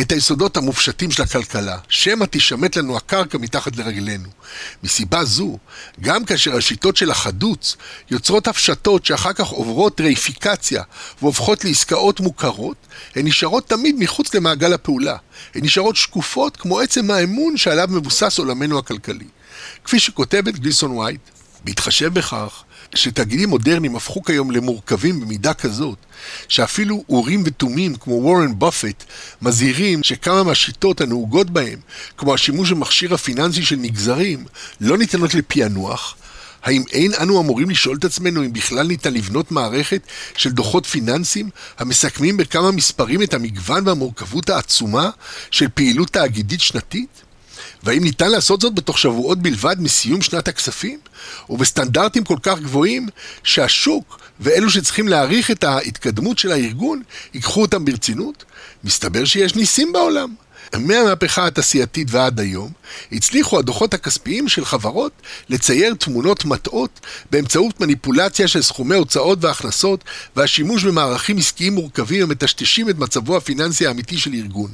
את 0.00 0.12
היסודות 0.12 0.56
המופשטים 0.56 1.10
של 1.10 1.22
הכלכלה, 1.22 1.78
שמא 1.88 2.24
תישמט 2.24 2.76
לנו 2.76 2.96
הקרקע 2.96 3.38
מתחת 3.38 3.76
לרגלינו. 3.76 4.28
מסיבה 4.82 5.24
זו, 5.24 5.58
גם 6.00 6.24
כאשר 6.24 6.56
השיטות 6.56 6.96
של 6.96 7.10
החדוץ 7.10 7.76
יוצרות 8.10 8.48
הפשטות 8.48 9.06
שאחר 9.06 9.32
כך 9.32 9.48
עוברות 9.48 10.00
רייפיקציה 10.00 10.82
והופכות 11.22 11.64
לעסקאות 11.64 12.20
מוכרות, 12.20 12.76
הן 13.14 13.26
נשארות 13.26 13.68
תמיד 13.68 13.96
מחוץ 13.98 14.34
למעגל 14.34 14.72
הפעולה. 14.72 15.16
הן 15.54 15.64
נשארות 15.64 15.96
שקופות 15.96 16.56
כמו 16.56 16.80
עצם 16.80 17.10
האמון 17.10 17.56
שעליו 17.56 17.88
מבוסס 17.90 18.38
עולמנו 18.38 18.78
הכלכלי. 18.78 19.26
כפי 19.84 20.00
שכותבת 20.00 20.54
גליסון 20.54 20.90
ווייט, 20.90 21.20
בהתחשב 21.64 22.14
בכך 22.14 22.64
שתאגידים 22.94 23.48
מודרניים 23.48 23.96
הפכו 23.96 24.22
כיום 24.22 24.50
למורכבים 24.50 25.20
במידה 25.20 25.54
כזאת, 25.54 25.98
שאפילו 26.48 27.04
אורים 27.08 27.42
ותומים 27.46 27.94
כמו 27.94 28.14
וורן 28.14 28.58
בופט 28.58 29.04
מזהירים 29.42 30.02
שכמה 30.02 30.42
מהשיטות 30.42 31.00
הנהוגות 31.00 31.50
בהם, 31.50 31.78
כמו 32.16 32.34
השימוש 32.34 32.70
במכשיר 32.70 33.14
הפיננסי 33.14 33.62
של 33.62 33.76
מגזרים, 33.76 34.44
לא 34.80 34.98
ניתנות 34.98 35.34
לפענוח, 35.34 36.16
האם 36.64 36.82
אין 36.92 37.12
אנו 37.22 37.40
אמורים 37.40 37.70
לשאול 37.70 37.96
את 37.96 38.04
עצמנו 38.04 38.44
אם 38.44 38.52
בכלל 38.52 38.86
ניתן 38.86 39.14
לבנות 39.14 39.52
מערכת 39.52 40.02
של 40.36 40.50
דוחות 40.50 40.86
פיננסיים 40.86 41.50
המסכמים 41.78 42.36
בכמה 42.36 42.70
מספרים 42.70 43.22
את 43.22 43.34
המגוון 43.34 43.88
והמורכבות 43.88 44.50
העצומה 44.50 45.10
של 45.50 45.66
פעילות 45.74 46.10
תאגידית 46.10 46.60
שנתית? 46.60 47.23
והאם 47.84 48.04
ניתן 48.04 48.30
לעשות 48.30 48.60
זאת 48.60 48.74
בתוך 48.74 48.98
שבועות 48.98 49.38
בלבד 49.38 49.76
מסיום 49.78 50.22
שנת 50.22 50.48
הכספים? 50.48 50.98
ובסטנדרטים 51.50 52.24
כל 52.24 52.38
כך 52.42 52.60
גבוהים 52.60 53.08
שהשוק 53.42 54.18
ואלו 54.40 54.70
שצריכים 54.70 55.08
להעריך 55.08 55.50
את 55.50 55.64
ההתקדמות 55.64 56.38
של 56.38 56.52
הארגון 56.52 57.02
ייקחו 57.34 57.62
אותם 57.62 57.84
ברצינות? 57.84 58.44
מסתבר 58.84 59.24
שיש 59.24 59.54
ניסים 59.54 59.92
בעולם. 59.92 60.34
מהמהפכה 60.78 61.46
התעשייתית 61.46 62.08
ועד 62.10 62.40
היום, 62.40 62.70
הצליחו 63.12 63.58
הדוחות 63.58 63.94
הכספיים 63.94 64.48
של 64.48 64.64
חברות 64.64 65.12
לצייר 65.48 65.94
תמונות 65.94 66.44
מטעות 66.44 67.00
באמצעות 67.30 67.80
מניפולציה 67.80 68.48
של 68.48 68.62
סכומי 68.62 68.94
הוצאות 68.94 69.44
והכנסות 69.44 70.04
והשימוש 70.36 70.84
במערכים 70.84 71.38
עסקיים 71.38 71.74
מורכבים 71.74 72.22
המטשטשים 72.22 72.88
את 72.90 72.98
מצבו 72.98 73.36
הפיננסי 73.36 73.86
האמיתי 73.86 74.18
של 74.18 74.34
ארגון. 74.34 74.70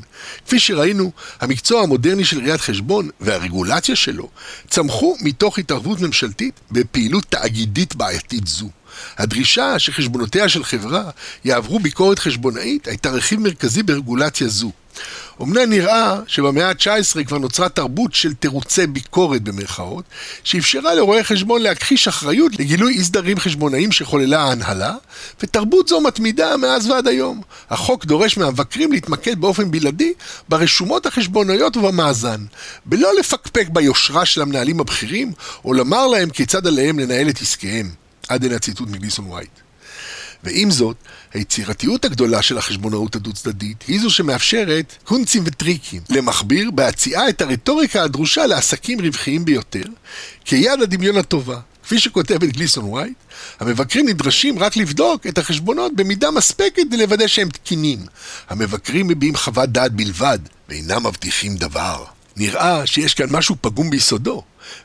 כפי 0.47 0.59
שראינו, 0.61 1.13
המקצוע 1.41 1.83
המודרני 1.83 2.25
של 2.25 2.39
ראיית 2.41 2.61
חשבון 2.61 3.09
והרגולציה 3.21 3.97
שלו 3.97 4.29
צמחו 4.69 5.17
מתוך 5.21 5.59
התערבות 5.59 6.01
ממשלתית 6.01 6.61
בפעילות 6.71 7.25
תאגידית 7.29 7.95
בעייתית 7.95 8.47
זו. 8.47 8.69
הדרישה 9.19 9.79
שחשבונותיה 9.79 10.49
של 10.49 10.65
חברה 10.65 11.11
יעברו 11.45 11.79
ביקורת 11.79 12.19
חשבונאית 12.19 12.89
הייתה 12.89 13.11
רכיב 13.11 13.41
מרכזי 13.41 13.83
ברגולציה 13.83 14.49
זו. 14.49 14.73
אמנם 15.43 15.71
נראה 15.71 16.21
שבמאה 16.27 16.69
ה-19 16.69 17.25
כבר 17.25 17.39
נוצרה 17.39 17.69
תרבות 17.69 18.15
של 18.15 18.35
תירוצי 18.35 18.87
ביקורת 18.87 19.43
במרכאות, 19.43 20.05
שאפשרה 20.45 20.95
לרואי 20.95 21.25
חשבון 21.25 21.63
להכחיש 21.63 22.09
אחריות 22.09 22.53
לגילוי 22.59 22.93
אי 22.93 23.05
סדרים 23.05 23.39
חשבונאיים 23.39 23.93
שחוללה 23.93 24.41
ההנהלה, 24.43 24.95
ותרבות 25.43 25.89
זו 25.89 26.01
מתמידה 26.01 26.57
מאז 26.57 26.91
ועד 26.91 27.07
היום. 27.07 27.41
החוק 27.71 28.05
דורש 28.05 28.37
מהמבקרים 28.37 28.93
להתמקד 28.93 29.41
באופן 29.41 29.71
בלעדי 29.71 30.13
ברשומות 30.49 31.07
החשבונאיות 31.07 31.77
ובמאזן, 31.77 32.45
בלא 32.87 33.11
לפקפק 33.19 33.67
ביושרה 33.69 34.27
של 34.27 34.43
המנהלים 34.43 34.81
הבכירים, 34.81 35.33
או 35.65 35.75
לומר 35.75 36.07
להם 36.07 36.31
כיצד 36.31 36.67
עליהם 36.67 36.99
לנהל 36.99 37.29
את 37.29 37.41
עסקיהם. 37.41 37.91
עד 38.29 38.45
הנה 38.45 38.57
הציטוט 38.57 38.89
מגליסון 38.89 39.31
וייט. 39.31 39.70
ועם 40.45 40.71
זאת, 40.71 40.97
היצירתיות 41.35 42.05
הגדולה 42.05 42.43
של 42.43 42.59
החשבונאות 42.59 43.17
הדו-צדדית 43.17 43.85
היא 43.89 44.01
זו 44.01 44.11
שמאפשרת 44.11 44.95
קונצים 45.05 45.43
וטריקים 45.47 46.03
למכביר 46.11 46.71
בהציעה 46.71 47.29
את 47.29 47.43
הרטוריקה 47.43 48.03
הדרושה 48.03 48.47
לעסקים 48.47 49.01
רווחיים 49.01 49.45
ביותר, 49.45 49.85
כיד 50.45 50.83
הדמיון 50.83 51.17
הטובה. 51.17 51.61
כפי 51.83 51.99
שכותבת 51.99 52.49
גליסון 52.49 52.85
וייט, 52.85 53.17
המבקרים 53.61 54.09
נדרשים 54.09 54.59
רק 54.59 54.77
לבדוק 54.77 55.27
את 55.27 55.39
החשבונות 55.39 55.97
במידה 55.97 56.31
מספקת 56.31 56.83
ולוודא 56.93 57.27
שהם 57.27 57.49
תקינים. 57.49 57.99
המבקרים 58.49 59.09
מביעים 59.09 59.37
חוות 59.37 59.69
דעת 59.69 59.93
בלבד, 59.93 60.39
ואינם 60.69 61.07
מבטיחים 61.07 61.57
דבר. 61.57 62.05
נראה 62.37 62.87
שיש 62.87 63.15
כאן 63.15 63.27
משהו 63.31 63.57
פגום 63.61 63.91
ביסודו. 63.91 64.43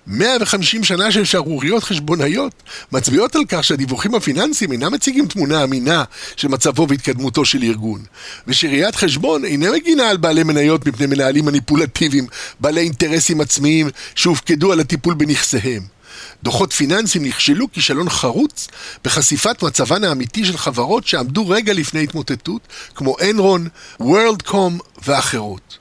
150 0.08 0.84
שנה 0.84 1.12
של 1.12 1.24
שערוריות 1.24 1.84
חשבונאיות 1.84 2.63
מצביעות 2.91 3.36
על 3.36 3.41
כך 3.48 3.63
שהדיווחים 3.63 4.15
הפיננסיים 4.15 4.71
אינם 4.71 4.93
מציגים 4.93 5.28
תמונה 5.28 5.63
אמינה 5.63 6.04
של 6.36 6.48
מצבו 6.48 6.88
והתקדמותו 6.89 7.45
של 7.45 7.63
ארגון, 7.63 8.02
ושראיית 8.48 8.95
חשבון 8.95 9.45
אינה 9.45 9.71
מגינה 9.71 10.10
על 10.10 10.17
בעלי 10.17 10.43
מניות 10.43 10.88
מפני 10.88 11.06
מנהלים 11.06 11.45
מניפולטיביים, 11.45 12.28
בעלי 12.60 12.82
אינטרסים 12.82 13.41
עצמיים 13.41 13.89
שהופקדו 14.15 14.71
על 14.71 14.80
הטיפול 14.80 15.13
בנכסיהם. 15.13 15.95
דוחות 16.43 16.74
פיננסיים 16.74 17.26
נכשלו 17.26 17.71
כישלון 17.71 18.10
חרוץ 18.10 18.67
בחשיפת 19.04 19.63
מצבן 19.63 20.04
האמיתי 20.04 20.45
של 20.45 20.58
חברות 20.58 21.08
שעמדו 21.08 21.50
רגע 21.50 21.74
לפני 21.74 22.04
התמוטטות, 22.04 22.62
כמו 22.95 23.15
אנרון, 23.30 23.67
וורלדקום 24.00 24.80
ואחרות. 25.06 25.78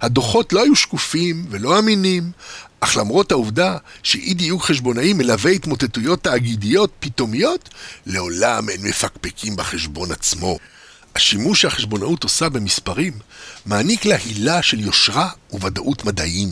הדוחות 0.00 0.52
לא 0.52 0.62
היו 0.62 0.76
שקופים 0.76 1.46
ולא 1.50 1.78
אמינים, 1.78 2.30
אך 2.80 2.96
למרות 2.96 3.32
העובדה 3.32 3.76
שאי 4.02 4.34
דיוק 4.34 4.62
חשבונאי 4.62 5.12
מלווה 5.12 5.50
התמוטטויות 5.50 6.22
תאגידיות 6.22 6.92
פתאומיות, 7.00 7.68
לעולם 8.06 8.68
אין 8.68 8.82
מפקפקים 8.82 9.56
בחשבון 9.56 10.12
עצמו. 10.12 10.58
השימוש 11.16 11.62
שהחשבונאות 11.62 12.22
עושה 12.22 12.48
במספרים 12.48 13.12
מעניק 13.66 14.04
לה 14.04 14.16
הילה 14.16 14.62
של 14.62 14.80
יושרה 14.80 15.30
וודאות 15.50 16.04
מדעיים. 16.04 16.48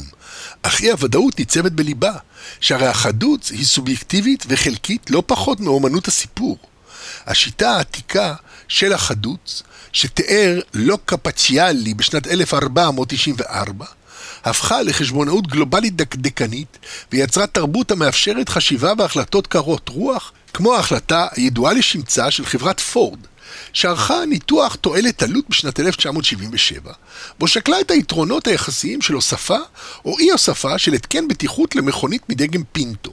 אך 0.62 0.80
אי 0.80 0.90
הוודאות 0.90 1.38
ניצבת 1.38 1.72
בליבה, 1.72 2.12
שהרי 2.60 2.86
החדות 2.86 3.46
היא 3.50 3.64
סובייקטיבית 3.64 4.44
וחלקית 4.48 5.10
לא 5.10 5.22
פחות 5.26 5.60
מאומנות 5.60 6.08
הסיפור. 6.08 6.58
השיטה 7.26 7.70
העתיקה 7.70 8.34
של 8.68 8.92
החדות, 8.92 9.62
שתיאר 9.92 10.60
לא 10.74 10.98
קפציאלי 11.04 11.94
בשנת 11.94 12.26
1494, 12.26 13.86
הפכה 14.46 14.82
לחשבונאות 14.82 15.46
גלובלית 15.46 15.96
דקדקנית 15.96 16.78
ויצרה 17.12 17.46
תרבות 17.46 17.90
המאפשרת 17.90 18.48
חשיבה 18.48 18.92
והחלטות 18.98 19.46
קרות 19.46 19.88
רוח, 19.88 20.32
כמו 20.52 20.74
ההחלטה 20.74 21.26
הידועה 21.32 21.72
לשמצה 21.72 22.30
של 22.30 22.46
חברת 22.46 22.80
פורד, 22.80 23.18
שערכה 23.72 24.24
ניתוח 24.26 24.74
תועלת 24.74 25.22
עלות 25.22 25.44
בשנת 25.48 25.80
1977, 25.80 26.92
בו 27.38 27.48
שקלה 27.48 27.80
את 27.80 27.90
היתרונות 27.90 28.46
היחסיים 28.46 29.02
של 29.02 29.14
הוספה 29.14 29.58
או 30.04 30.18
אי 30.18 30.30
הוספה 30.30 30.78
של 30.78 30.92
התקן 30.92 31.28
בטיחות 31.28 31.76
למכונית 31.76 32.22
מדגם 32.28 32.62
פינטו. 32.72 33.12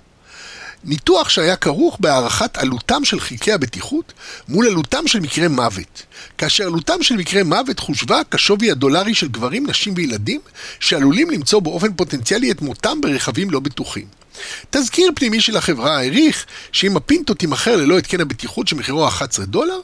ניתוח 0.86 1.30
שהיה 1.30 1.56
כרוך 1.56 1.98
בהערכת 2.00 2.58
עלותם 2.58 3.06
של 3.06 3.20
חלקי 3.20 3.52
הבטיחות 3.52 4.14
מול 4.48 4.68
עלותם 4.68 5.08
של 5.08 5.20
מקרי 5.20 5.48
מוות, 5.48 6.04
כאשר 6.38 6.64
עלותם 6.64 7.04
של 7.04 7.16
מקרי 7.16 7.44
מוות 7.44 7.80
חושבה 7.80 8.22
כשווי 8.32 8.72
הדולרי 8.72 9.14
של 9.14 9.28
גברים, 9.28 9.68
נשים 9.70 9.94
וילדים 9.98 10.42
שעלולים 10.80 11.30
למצוא 11.30 11.60
באופן 11.60 11.94
פוטנציאלי 11.94 12.52
את 12.52 12.62
מותם 12.62 13.02
ברכבים 13.02 13.52
לא 13.52 13.60
בטוחים. 13.60 14.06
תזכיר 14.70 15.12
פנימי 15.16 15.42
של 15.42 15.58
החברה 15.58 15.98
העריך 15.98 16.46
שאם 16.72 16.98
הפינטו 16.98 17.34
תימכר 17.34 17.76
ללא 17.76 17.98
התקן 17.98 18.22
הבטיחות 18.22 18.68
שמחירו 18.68 19.08
11 19.08 19.46
דולר, 19.46 19.80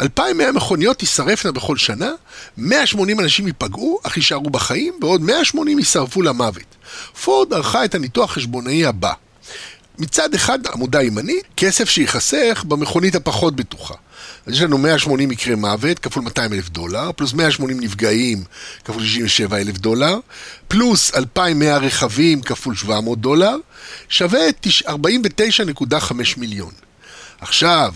2,100 0.00 0.52
מכוניות 0.52 0.98
תישרפנה 0.98 1.52
בכל 1.52 1.76
שנה, 1.76 2.10
180 2.56 3.20
אנשים 3.20 3.46
ייפגעו 3.46 4.00
אך 4.02 4.16
יישארו 4.16 4.50
בחיים, 4.50 4.94
ועוד 5.00 5.22
180 5.22 5.78
יישרפו 5.78 6.22
למוות. 6.22 6.76
פורד 7.24 7.54
ערכה 7.54 7.84
את 7.84 7.94
הניתוח 7.94 8.30
החשבונאי 8.30 8.86
הבא 8.86 9.12
מצד 9.98 10.34
אחד, 10.34 10.66
עמודה 10.66 11.02
ימנית, 11.02 11.44
כסף 11.56 11.88
שייחסך 11.88 12.64
במכונית 12.68 13.14
הפחות 13.14 13.56
בטוחה. 13.56 13.94
אז 14.46 14.52
יש 14.52 14.62
לנו 14.62 14.78
180 14.78 15.28
מקרי 15.28 15.54
מוות 15.54 15.98
כפול 15.98 16.22
200 16.22 16.52
אלף 16.52 16.68
דולר, 16.68 17.12
פלוס 17.16 17.32
180 17.32 17.80
נפגעים 17.80 18.44
כפול 18.84 19.02
67 19.02 19.56
אלף 19.58 19.78
דולר, 19.78 20.18
פלוס 20.68 21.14
2,100 21.14 21.76
רכבים 21.76 22.42
כפול 22.42 22.76
700 22.76 23.18
דולר, 23.18 23.56
שווה 24.08 24.40
49.5 24.88 26.12
מיליון. 26.36 26.72
עכשיו, 27.40 27.94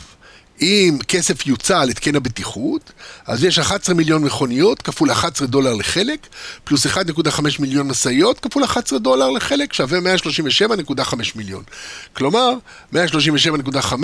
אם 0.60 0.98
כסף 1.08 1.46
יוצא 1.46 1.78
על 1.78 1.88
התקן 1.88 2.16
הבטיחות, 2.16 2.92
אז 3.26 3.44
יש 3.44 3.58
11 3.58 3.94
מיליון 3.94 4.24
מכוניות 4.24 4.82
כפול 4.82 5.12
11 5.12 5.46
דולר 5.46 5.74
לחלק, 5.74 6.26
פלוס 6.64 6.86
1.5 6.86 7.40
מיליון 7.58 7.88
משאיות 7.88 8.40
כפול 8.40 8.64
11 8.64 8.98
דולר 8.98 9.30
לחלק, 9.30 9.72
שווה 9.72 9.98
137.5 10.16 11.14
מיליון. 11.34 11.62
כלומר, 12.12 12.52
137.5 12.94 13.94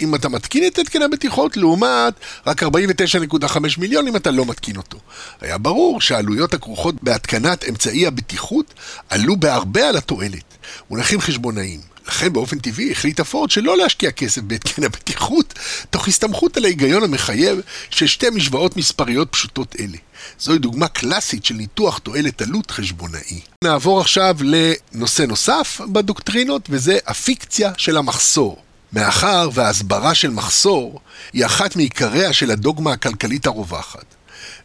אם 0.00 0.14
אתה 0.14 0.28
מתקין 0.28 0.66
את 0.66 0.78
התקן 0.78 1.02
הבטיחות, 1.02 1.56
לעומת 1.56 2.14
רק 2.46 2.62
49.5 2.62 3.58
מיליון 3.78 4.08
אם 4.08 4.16
אתה 4.16 4.30
לא 4.30 4.46
מתקין 4.46 4.76
אותו. 4.76 4.98
היה 5.40 5.58
ברור 5.58 6.00
שהעלויות 6.00 6.54
הכרוכות 6.54 6.94
בהתקנת 7.02 7.64
אמצעי 7.68 8.06
הבטיחות 8.06 8.74
עלו 9.10 9.36
בהרבה 9.36 9.88
על 9.88 9.96
התועלת. 9.96 10.44
מונחים 10.90 11.20
חשבונאיים. 11.20 11.80
לכן 12.10 12.32
באופן 12.32 12.58
טבעי 12.58 12.92
החליטה 12.92 13.24
פורד 13.24 13.50
שלא 13.50 13.76
להשקיע 13.76 14.10
כסף 14.10 14.42
בהתקן 14.42 14.84
הבטיחות, 14.84 15.54
תוך 15.90 16.08
הסתמכות 16.08 16.56
על 16.56 16.64
ההיגיון 16.64 17.02
המחייב 17.02 17.60
של 17.90 18.06
שתי 18.06 18.30
משוואות 18.30 18.76
מספריות 18.76 19.28
פשוטות 19.32 19.76
אלה. 19.80 19.96
זוהי 20.38 20.58
דוגמה 20.58 20.88
קלאסית 20.88 21.44
של 21.44 21.54
ניתוח 21.54 21.98
תועלת 21.98 22.42
עלות 22.42 22.70
חשבונאי. 22.70 23.40
נעבור 23.64 24.00
עכשיו 24.00 24.36
לנושא 24.40 25.22
נוסף 25.22 25.80
בדוקטרינות, 25.92 26.68
וזה 26.70 26.98
הפיקציה 27.06 27.72
של 27.76 27.96
המחסור. 27.96 28.62
מאחר 28.92 29.48
וההסברה 29.54 30.14
של 30.14 30.30
מחסור 30.30 31.00
היא 31.32 31.46
אחת 31.46 31.76
מעיקריה 31.76 32.32
של 32.32 32.50
הדוגמה 32.50 32.92
הכלכלית 32.92 33.46
הרווחת. 33.46 34.04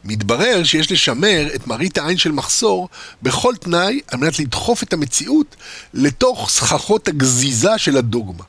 מתברר 0.05 0.63
שיש 0.63 0.91
לשמר 0.91 1.47
את 1.55 1.67
מראית 1.67 1.97
העין 1.97 2.17
של 2.17 2.31
מחסור 2.31 2.89
בכל 3.21 3.53
תנאי 3.55 3.99
על 4.07 4.19
מנת 4.19 4.39
לדחוף 4.39 4.83
את 4.83 4.93
המציאות 4.93 5.55
לתוך 5.93 6.49
סככות 6.49 7.07
הגזיזה 7.07 7.77
של 7.77 7.97
הדוגמה. 7.97 8.43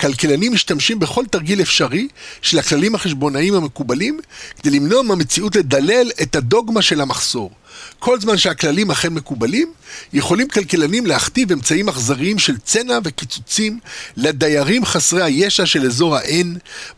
כלכלנים 0.00 0.52
משתמשים 0.52 0.98
בכל 0.98 1.24
תרגיל 1.30 1.60
אפשרי 1.60 2.08
של 2.42 2.58
הכללים 2.58 2.94
החשבונאיים 2.94 3.54
המקובלים 3.54 4.20
כדי 4.58 4.70
למנוע 4.70 5.02
מהמציאות 5.02 5.56
לדלל 5.56 6.10
את 6.22 6.36
הדוגמה 6.36 6.82
של 6.82 7.00
המחסור. 7.00 7.50
כל 7.98 8.20
זמן 8.20 8.36
שהכללים 8.36 8.90
אכן 8.90 9.12
מקובלים, 9.12 9.72
יכולים 10.12 10.48
כלכלנים 10.48 11.06
להכתיב 11.06 11.52
אמצעים 11.52 11.88
אכזריים 11.88 12.38
של 12.38 12.58
צנע 12.58 12.98
וקיצוצים 13.04 13.78
לדיירים 14.16 14.84
חסרי 14.84 15.22
הישע 15.22 15.66
של 15.66 15.86
אזור 15.86 16.16
ה-N, 16.16 16.46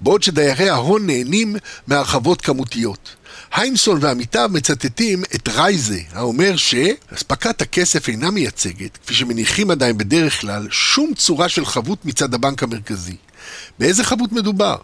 בעוד 0.00 0.22
שדיירי 0.22 0.70
ההון 0.70 1.06
נהנים 1.06 1.56
מהרחבות 1.86 2.40
כמותיות. 2.40 3.23
היינסון 3.54 3.98
ועמיתיו 4.00 4.50
מצטטים 4.52 5.22
את 5.34 5.48
רייזה, 5.48 6.00
האומר 6.12 6.56
שאספקת 6.56 7.62
הכסף 7.62 8.08
אינה 8.08 8.30
מייצגת, 8.30 8.96
כפי 8.96 9.14
שמניחים 9.14 9.70
עדיין 9.70 9.98
בדרך 9.98 10.40
כלל, 10.40 10.66
שום 10.70 11.14
צורה 11.14 11.48
של 11.48 11.66
חבות 11.66 12.04
מצד 12.04 12.34
הבנק 12.34 12.62
המרכזי. 12.62 13.16
באיזה 13.78 14.04
חבות 14.04 14.32
מדובר? 14.32 14.76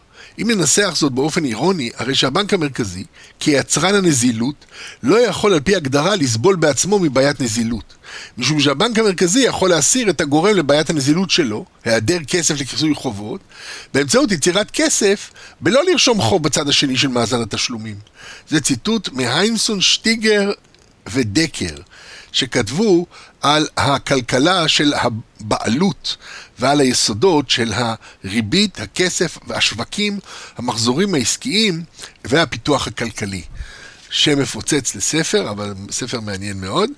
אם 0.43 0.51
ננסח 0.51 0.93
זאת 0.97 1.13
באופן 1.13 1.45
אירוני, 1.45 1.91
הרי 1.97 2.15
שהבנק 2.15 2.55
המרכזי, 2.55 3.05
כיצרן 3.41 3.95
הנזילות, 3.95 4.65
לא 5.03 5.27
יכול 5.27 5.53
על 5.53 5.61
פי 5.61 5.77
הגדרה 5.77 6.17
לסבול 6.17 6.57
בעצמו 6.57 6.99
מבעיית 6.99 7.41
נזילות. 7.41 7.95
משום 8.39 8.61
שהבנק 8.61 8.99
המרכזי 8.99 9.41
יכול 9.41 9.71
להסיר 9.71 10.11
את 10.11 10.21
הגורם 10.21 10.57
לבעיית 10.57 10.91
הנזילות 10.91 11.31
שלו, 11.31 11.65
היעדר 11.85 12.19
כסף 12.29 12.61
לכיסוי 12.61 12.95
חובות, 12.95 13.41
באמצעות 13.95 14.33
יצירת 14.33 14.71
כסף, 14.71 15.31
בלא 15.61 15.85
לרשום 15.85 16.21
חוב 16.21 16.43
בצד 16.43 16.69
השני 16.69 16.97
של 16.97 17.09
מאזן 17.09 17.43
התשלומים. 17.43 17.97
זה 18.49 18.61
ציטוט 18.61 19.09
מהיימסון, 19.13 19.81
שטיגר 19.81 20.51
ודקר, 21.13 21.75
שכתבו 22.33 23.07
על 23.41 23.69
הכלכלה 23.77 24.69
של 24.69 24.93
הבעלות 24.95 26.17
ועל 26.59 26.81
היסודות 26.81 27.51
של 27.51 27.73
הריבית, 27.75 28.81
הכסף 28.81 29.39
והשווקים, 29.47 30.19
המחזורים 30.57 31.15
העסקיים 31.15 31.83
והפיתוח 32.25 32.87
הכלכלי. 32.87 33.43
שם 34.11 34.39
מפוצץ 34.39 34.95
לספר, 34.95 35.51
אבל 35.51 35.75
ספר 35.91 36.21
מעניין 36.21 36.61
מאוד. 36.61 36.91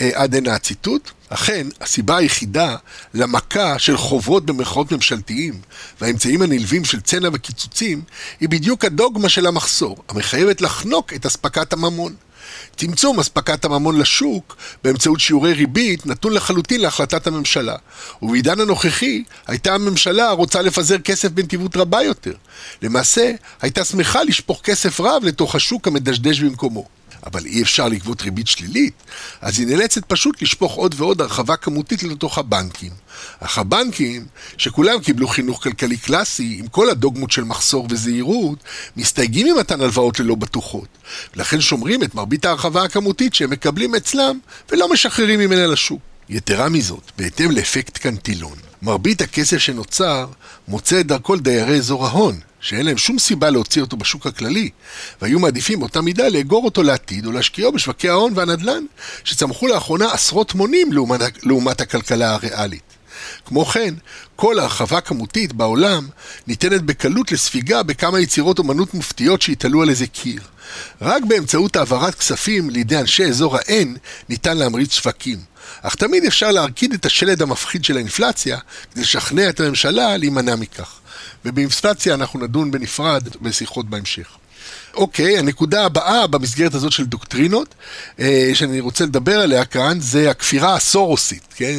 אה, 0.00 0.10
עד 0.14 0.34
הנה 0.34 0.54
הציטוט. 0.54 1.10
אכן, 1.28 1.66
הסיבה 1.80 2.16
היחידה 2.16 2.76
למכה 3.14 3.78
של 3.78 3.96
חובות 3.96 4.46
במרכאות 4.46 4.92
ממשלתיים 4.92 5.60
והאמצעים 6.00 6.42
הנלווים 6.42 6.84
של 6.84 7.00
צנע 7.00 7.28
וקיצוצים 7.32 8.02
היא 8.40 8.48
בדיוק 8.48 8.84
הדוגמה 8.84 9.28
של 9.28 9.46
המחסור, 9.46 9.96
המחייבת 10.08 10.60
לחנוק 10.60 11.12
את 11.14 11.26
אספקת 11.26 11.72
הממון. 11.72 12.14
צמצום 12.76 13.20
אספקת 13.20 13.64
הממון 13.64 13.98
לשוק 13.98 14.56
באמצעות 14.84 15.20
שיעורי 15.20 15.52
ריבית 15.52 16.06
נתון 16.06 16.32
לחלוטין 16.32 16.80
להחלטת 16.80 17.26
הממשלה. 17.26 17.76
ובעידן 18.22 18.60
הנוכחי 18.60 19.22
הייתה 19.46 19.74
הממשלה 19.74 20.30
רוצה 20.30 20.62
לפזר 20.62 20.98
כסף 20.98 21.28
בנתיבות 21.28 21.76
רבה 21.76 22.02
יותר. 22.02 22.34
למעשה, 22.82 23.32
הייתה 23.62 23.84
שמחה 23.84 24.22
לשפוך 24.22 24.60
כסף 24.64 25.00
רב 25.00 25.22
לתוך 25.24 25.54
השוק 25.54 25.86
המדשדש 25.88 26.40
במקומו. 26.40 26.84
אבל 27.26 27.46
אי 27.46 27.62
אפשר 27.62 27.88
לגבות 27.88 28.22
ריבית 28.22 28.46
שלילית, 28.46 28.94
אז 29.40 29.58
היא 29.58 29.66
נאלצת 29.66 30.04
פשוט 30.04 30.42
לשפוך 30.42 30.72
עוד 30.72 30.94
ועוד 30.98 31.20
הרחבה 31.20 31.56
כמותית 31.56 32.02
לתוך 32.02 32.38
הבנקים. 32.38 32.92
אך 33.40 33.58
הבנקים, 33.58 34.26
שכולם 34.56 35.00
קיבלו 35.00 35.28
חינוך 35.28 35.62
כלכלי 35.62 35.96
קלאסי, 35.96 36.56
עם 36.58 36.68
כל 36.68 36.90
הדוגמות 36.90 37.30
של 37.30 37.44
מחסור 37.44 37.86
וזהירות, 37.90 38.58
מסתייגים 38.96 39.56
ממתן 39.56 39.80
הלוואות 39.80 40.20
ללא 40.20 40.34
בטוחות, 40.34 40.88
ולכן 41.36 41.60
שומרים 41.60 42.02
את 42.02 42.14
מרבית 42.14 42.44
ההרחבה 42.44 42.82
הכמותית 42.84 43.34
שהם 43.34 43.50
מקבלים 43.50 43.94
אצלם, 43.94 44.38
ולא 44.70 44.92
משחררים 44.92 45.40
ממנה 45.40 45.66
לשוק. 45.66 46.00
יתרה 46.28 46.68
מזאת, 46.68 47.12
בהתאם 47.18 47.50
לאפקט 47.50 47.98
קנטילון, 47.98 48.67
מרבית 48.82 49.20
הכסף 49.20 49.58
שנוצר 49.58 50.26
מוצא 50.68 51.00
את 51.00 51.06
דרכו 51.06 51.34
לדיירי 51.34 51.76
אזור 51.76 52.06
ההון, 52.06 52.40
שאין 52.60 52.86
להם 52.86 52.98
שום 52.98 53.18
סיבה 53.18 53.50
להוציא 53.50 53.82
אותו 53.82 53.96
בשוק 53.96 54.26
הכללי, 54.26 54.70
והיו 55.22 55.38
מעדיפים 55.38 55.80
באותה 55.80 56.00
מידה 56.00 56.28
לאגור 56.28 56.64
אותו 56.64 56.82
לעתיד 56.82 57.26
או 57.26 57.32
להשקיעו 57.32 57.72
בשווקי 57.72 58.08
ההון 58.08 58.32
והנדל"ן, 58.36 58.84
שצמחו 59.24 59.66
לאחרונה 59.66 60.12
עשרות 60.12 60.54
מונים 60.54 60.92
לעומת, 60.92 61.20
לעומת 61.42 61.80
הכלכלה 61.80 62.34
הריאלית. 62.34 62.82
כמו 63.44 63.64
כן, 63.64 63.94
כל 64.36 64.58
הרחבה 64.58 65.00
כמותית 65.00 65.52
בעולם 65.52 66.08
ניתנת 66.46 66.82
בקלות 66.82 67.32
לספיגה 67.32 67.82
בכמה 67.82 68.20
יצירות 68.20 68.58
אומנות 68.58 68.94
מופתיות 68.94 69.42
שהתעלו 69.42 69.82
על 69.82 69.90
איזה 69.90 70.06
קיר. 70.06 70.42
רק 71.02 71.22
באמצעות 71.24 71.76
העברת 71.76 72.14
כספים 72.14 72.70
לידי 72.70 72.98
אנשי 72.98 73.24
אזור 73.24 73.56
ה-N 73.56 73.98
ניתן 74.28 74.56
להמריץ 74.56 74.92
שווקים. 74.92 75.38
אך 75.82 75.94
תמיד 75.94 76.24
אפשר 76.24 76.50
להרקיד 76.50 76.92
את 76.92 77.06
השלד 77.06 77.42
המפחיד 77.42 77.84
של 77.84 77.96
האינפלציה 77.96 78.58
כדי 78.92 79.02
לשכנע 79.02 79.48
את 79.48 79.60
הממשלה 79.60 80.16
להימנע 80.16 80.56
מכך. 80.56 80.98
ובאינפלציה 81.44 82.14
אנחנו 82.14 82.40
נדון 82.40 82.70
בנפרד 82.70 83.28
בשיחות 83.42 83.90
בהמשך. 83.90 84.28
אוקיי, 84.94 85.38
הנקודה 85.38 85.84
הבאה 85.84 86.26
במסגרת 86.26 86.74
הזאת 86.74 86.92
של 86.92 87.06
דוקטרינות, 87.06 87.74
אה, 88.20 88.50
שאני 88.54 88.80
רוצה 88.80 89.04
לדבר 89.04 89.40
עליה 89.40 89.64
כאן, 89.64 90.00
זה 90.00 90.30
הכפירה 90.30 90.74
הסורוסית, 90.74 91.42
כן? 91.56 91.74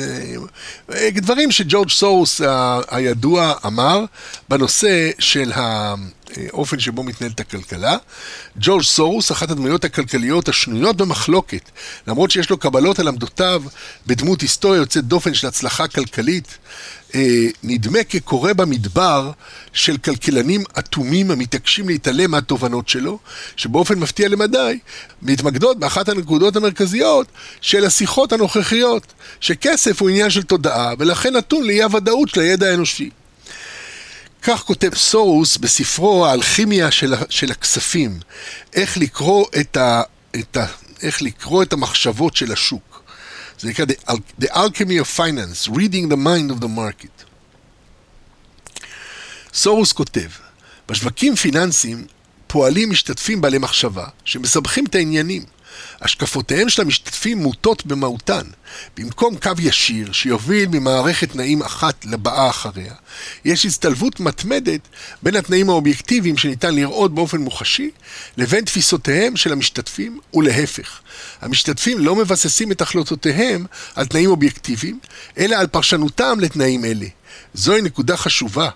אה, 0.94 1.10
דברים 1.16 1.52
שג'ורג' 1.52 1.90
סורוס 1.90 2.42
הידוע 2.90 3.54
אמר 3.66 4.06
בנושא 4.50 5.10
של 5.20 5.52
האופן 6.38 6.80
שבו 6.80 7.04
מתנהלת 7.04 7.40
הכלכלה. 7.40 7.98
ג'ורג' 8.60 8.84
סורוס, 8.84 9.32
אחת 9.32 9.52
הדמויות 9.52 9.86
הכלכליות 9.86 10.50
השנויות 10.50 10.98
במחלוקת, 10.98 11.70
למרות 12.08 12.32
שיש 12.32 12.50
לו 12.50 12.58
קבלות 12.58 13.00
על 13.00 13.08
עמדותיו 13.08 13.64
בדמות 14.08 14.42
היסטוריה 14.42 14.80
יוצאת 14.80 15.04
דופן 15.06 15.34
של 15.34 15.48
הצלחה 15.48 15.88
כלכלית, 15.88 16.58
אה, 17.16 17.48
נדמה 17.64 18.04
כקורא 18.04 18.54
במדבר 18.54 19.32
של 19.74 19.98
כלכלנים 19.98 20.64
אטומים 20.80 21.32
המתעקשים 21.32 21.88
להתעלם 21.88 22.32
מהתובנות 22.32 22.90
שלו, 22.90 23.20
שבאופן 23.56 24.00
מפתיע 24.00 24.28
למדי, 24.30 24.80
מתמקדות 25.22 25.80
באחת 25.80 26.10
הנקודות 26.10 26.56
המרכזיות 26.56 27.28
של 27.62 27.86
השיחות 27.86 28.32
הנוכחיות, 28.34 29.14
שכסף 29.40 30.02
הוא 30.02 30.10
עניין 30.10 30.30
של 30.30 30.44
תודעה, 30.44 30.94
ולכן 31.00 31.36
נתון 31.36 31.64
לאי 31.64 31.84
הוודאות 31.84 32.30
של 32.30 32.42
הידע 32.42 32.68
האנושי. 32.68 33.10
כך 34.42 34.64
כותב 34.64 34.90
סורוס 34.96 35.58
בספרו 35.58 36.26
האלכימיה 36.26 36.92
של, 36.92 37.14
של 37.30 37.52
הכספים, 37.52 38.20
איך 38.74 38.98
לקרוא 38.98 39.46
את, 39.60 39.78
ה, 39.78 40.02
את 40.36 40.58
ה, 40.58 40.66
איך 41.02 41.22
לקרוא 41.22 41.64
את 41.64 41.74
המחשבות 41.74 42.36
של 42.36 42.52
השוק. 42.52 43.04
זה 43.60 43.70
נקרא 43.70 43.86
The, 44.42 44.46
Alchemy 44.46 45.02
of 45.02 45.18
Finance, 45.18 45.70
Reading 45.70 46.10
the 46.12 46.16
Mind 46.16 46.52
of 46.52 46.64
the 46.64 46.68
Market. 46.68 47.24
סורוס 49.54 49.94
כותב, 49.94 50.30
בשווקים 50.88 51.36
פיננסיים 51.36 52.08
פועלים 52.48 52.90
משתתפים 52.90 53.42
בעלי 53.42 53.58
מחשבה 53.58 54.06
שמסבכים 54.26 54.86
את 54.86 54.96
העניינים. 54.96 55.44
השקפותיהם 56.02 56.70
של 56.70 56.82
המשתתפים 56.82 57.38
מוטות 57.38 57.86
במהותן. 57.86 58.44
במקום 58.98 59.36
קו 59.38 59.52
ישיר 59.60 60.12
שיוביל 60.12 60.70
ממערכת 60.70 61.32
תנאים 61.32 61.62
אחת 61.62 62.06
לבאה 62.06 62.50
אחריה, 62.50 62.94
יש 63.46 63.66
הצטלבות 63.66 64.20
מתמדת 64.20 64.82
בין 65.24 65.36
התנאים 65.36 65.70
האובייקטיביים 65.70 66.38
שניתן 66.38 66.76
לראות 66.76 67.16
באופן 67.16 67.38
מוחשי, 67.38 67.92
לבין 68.38 68.66
תפיסותיהם 68.66 69.36
של 69.36 69.52
המשתתפים, 69.52 70.20
ולהפך. 70.34 71.00
המשתתפים 71.42 72.00
לא 72.00 72.16
מבססים 72.16 72.72
את 72.72 72.82
החלטותיהם 72.82 73.66
על 73.96 74.06
תנאים 74.06 74.30
אובייקטיביים, 74.30 75.00
אלא 75.38 75.56
על 75.56 75.68
פרשנותם 75.68 76.40
לתנאים 76.40 76.86
אלה. 76.86 77.08
זוהי 77.54 77.82
נקודה 77.82 78.18
חשובה, 78.18 78.70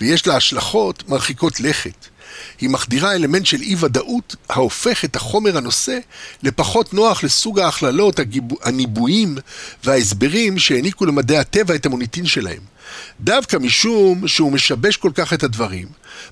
ויש 0.00 0.26
לה 0.26 0.36
השלכות 0.36 1.08
מרחיקות 1.08 1.60
לכת. 1.60 2.13
היא 2.60 2.70
מחדירה 2.70 3.14
אלמנט 3.14 3.46
של 3.46 3.60
אי 3.60 3.74
ודאות 3.80 4.36
ההופך 4.48 5.04
את 5.04 5.16
החומר 5.16 5.56
הנושא 5.56 5.98
לפחות 6.42 6.94
נוח 6.94 7.24
לסוג 7.24 7.60
ההכללות, 7.60 8.20
הניבויים 8.62 9.38
וההסברים 9.84 10.58
שהעניקו 10.58 11.06
למדעי 11.06 11.38
הטבע 11.38 11.74
את 11.74 11.86
המוניטין 11.86 12.26
שלהם. 12.26 12.73
דווקא 13.20 13.56
משום 13.56 14.28
שהוא 14.28 14.52
משבש 14.52 14.96
כל 14.96 15.10
כך 15.14 15.32
את 15.32 15.42
הדברים, 15.42 15.88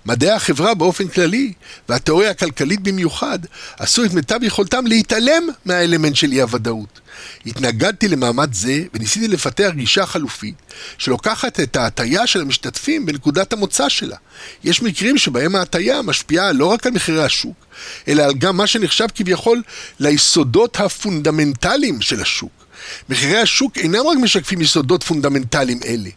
מדעי 0.07 0.31
החברה 0.31 0.75
באופן 0.75 1.09
כללי, 1.09 1.53
והתיאוריה 1.89 2.31
הכלכלית 2.31 2.81
במיוחד, 2.81 3.39
עשו 3.79 4.05
את 4.05 4.13
מיטב 4.13 4.39
יכולתם 4.43 4.87
להתעלם 4.87 5.49
מהאלמנט 5.65 6.17
של 6.17 6.33
אי-הוודאות. 6.33 7.01
התנגדתי 7.47 8.09
למעמד 8.09 8.55
זה 8.55 8.85
וניסיתי 8.95 9.29
לפתח 9.29 9.71
גישה 9.75 10.07
חלופית 10.07 10.55
שלוקחת 10.99 11.61
את 11.61 11.77
ההטייה 11.77 12.27
של 12.27 12.41
המשתתפים 12.41 13.07
בנקודת 13.07 13.53
המוצא 13.53 13.89
שלה. 13.89 14.17
יש 14.65 14.83
מקרים 14.83 15.19
שבהם 15.19 15.57
ההטייה 15.57 16.03
משפיעה 16.03 16.53
לא 16.53 16.67
רק 16.67 16.87
על 16.87 16.93
מחירי 16.93 17.25
השוק, 17.25 17.67
אלא 18.09 18.23
על 18.23 18.35
גם 18.35 18.57
מה 18.57 18.67
שנחשב 18.67 19.07
כביכול 19.15 19.63
ליסודות 20.01 20.81
הפונדמנטליים 20.81 22.01
של 22.01 22.23
השוק. 22.23 22.63
מחירי 23.09 23.39
השוק 23.39 23.79
אינם 23.79 24.07
רק 24.07 24.19
משקפים 24.19 24.61
יסודות 24.61 25.03
פונדמנטליים 25.03 25.81
אלה, 25.85 26.11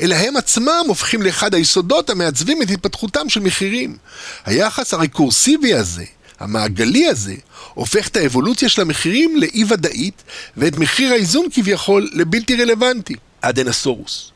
אלא 0.00 0.14
הם 0.14 0.36
עצמם 0.36 0.84
הופכים 0.86 1.22
לאחד 1.22 1.54
היסודות 1.54 2.10
המעצבים 2.10 2.62
את 2.62 2.70
התפתחותם 2.70 3.28
של 3.28 3.40
מחירים. 3.40 3.96
היחס 4.44 4.94
הרקורסיבי 4.94 5.74
הזה, 5.74 6.04
המעגלי 6.40 7.06
הזה, 7.06 7.34
הופך 7.74 8.08
את 8.08 8.16
האבולוציה 8.16 8.68
של 8.68 8.80
המחירים 8.80 9.36
לאי 9.36 9.64
ודאית, 9.68 10.22
ואת 10.56 10.78
מחיר 10.78 11.12
האיזון 11.12 11.46
כביכול 11.52 12.10
לבלתי 12.12 12.56
רלוונטי. 12.56 13.14
עד 13.42 13.58
הנה 13.58 13.72
סורוס. 13.72 14.32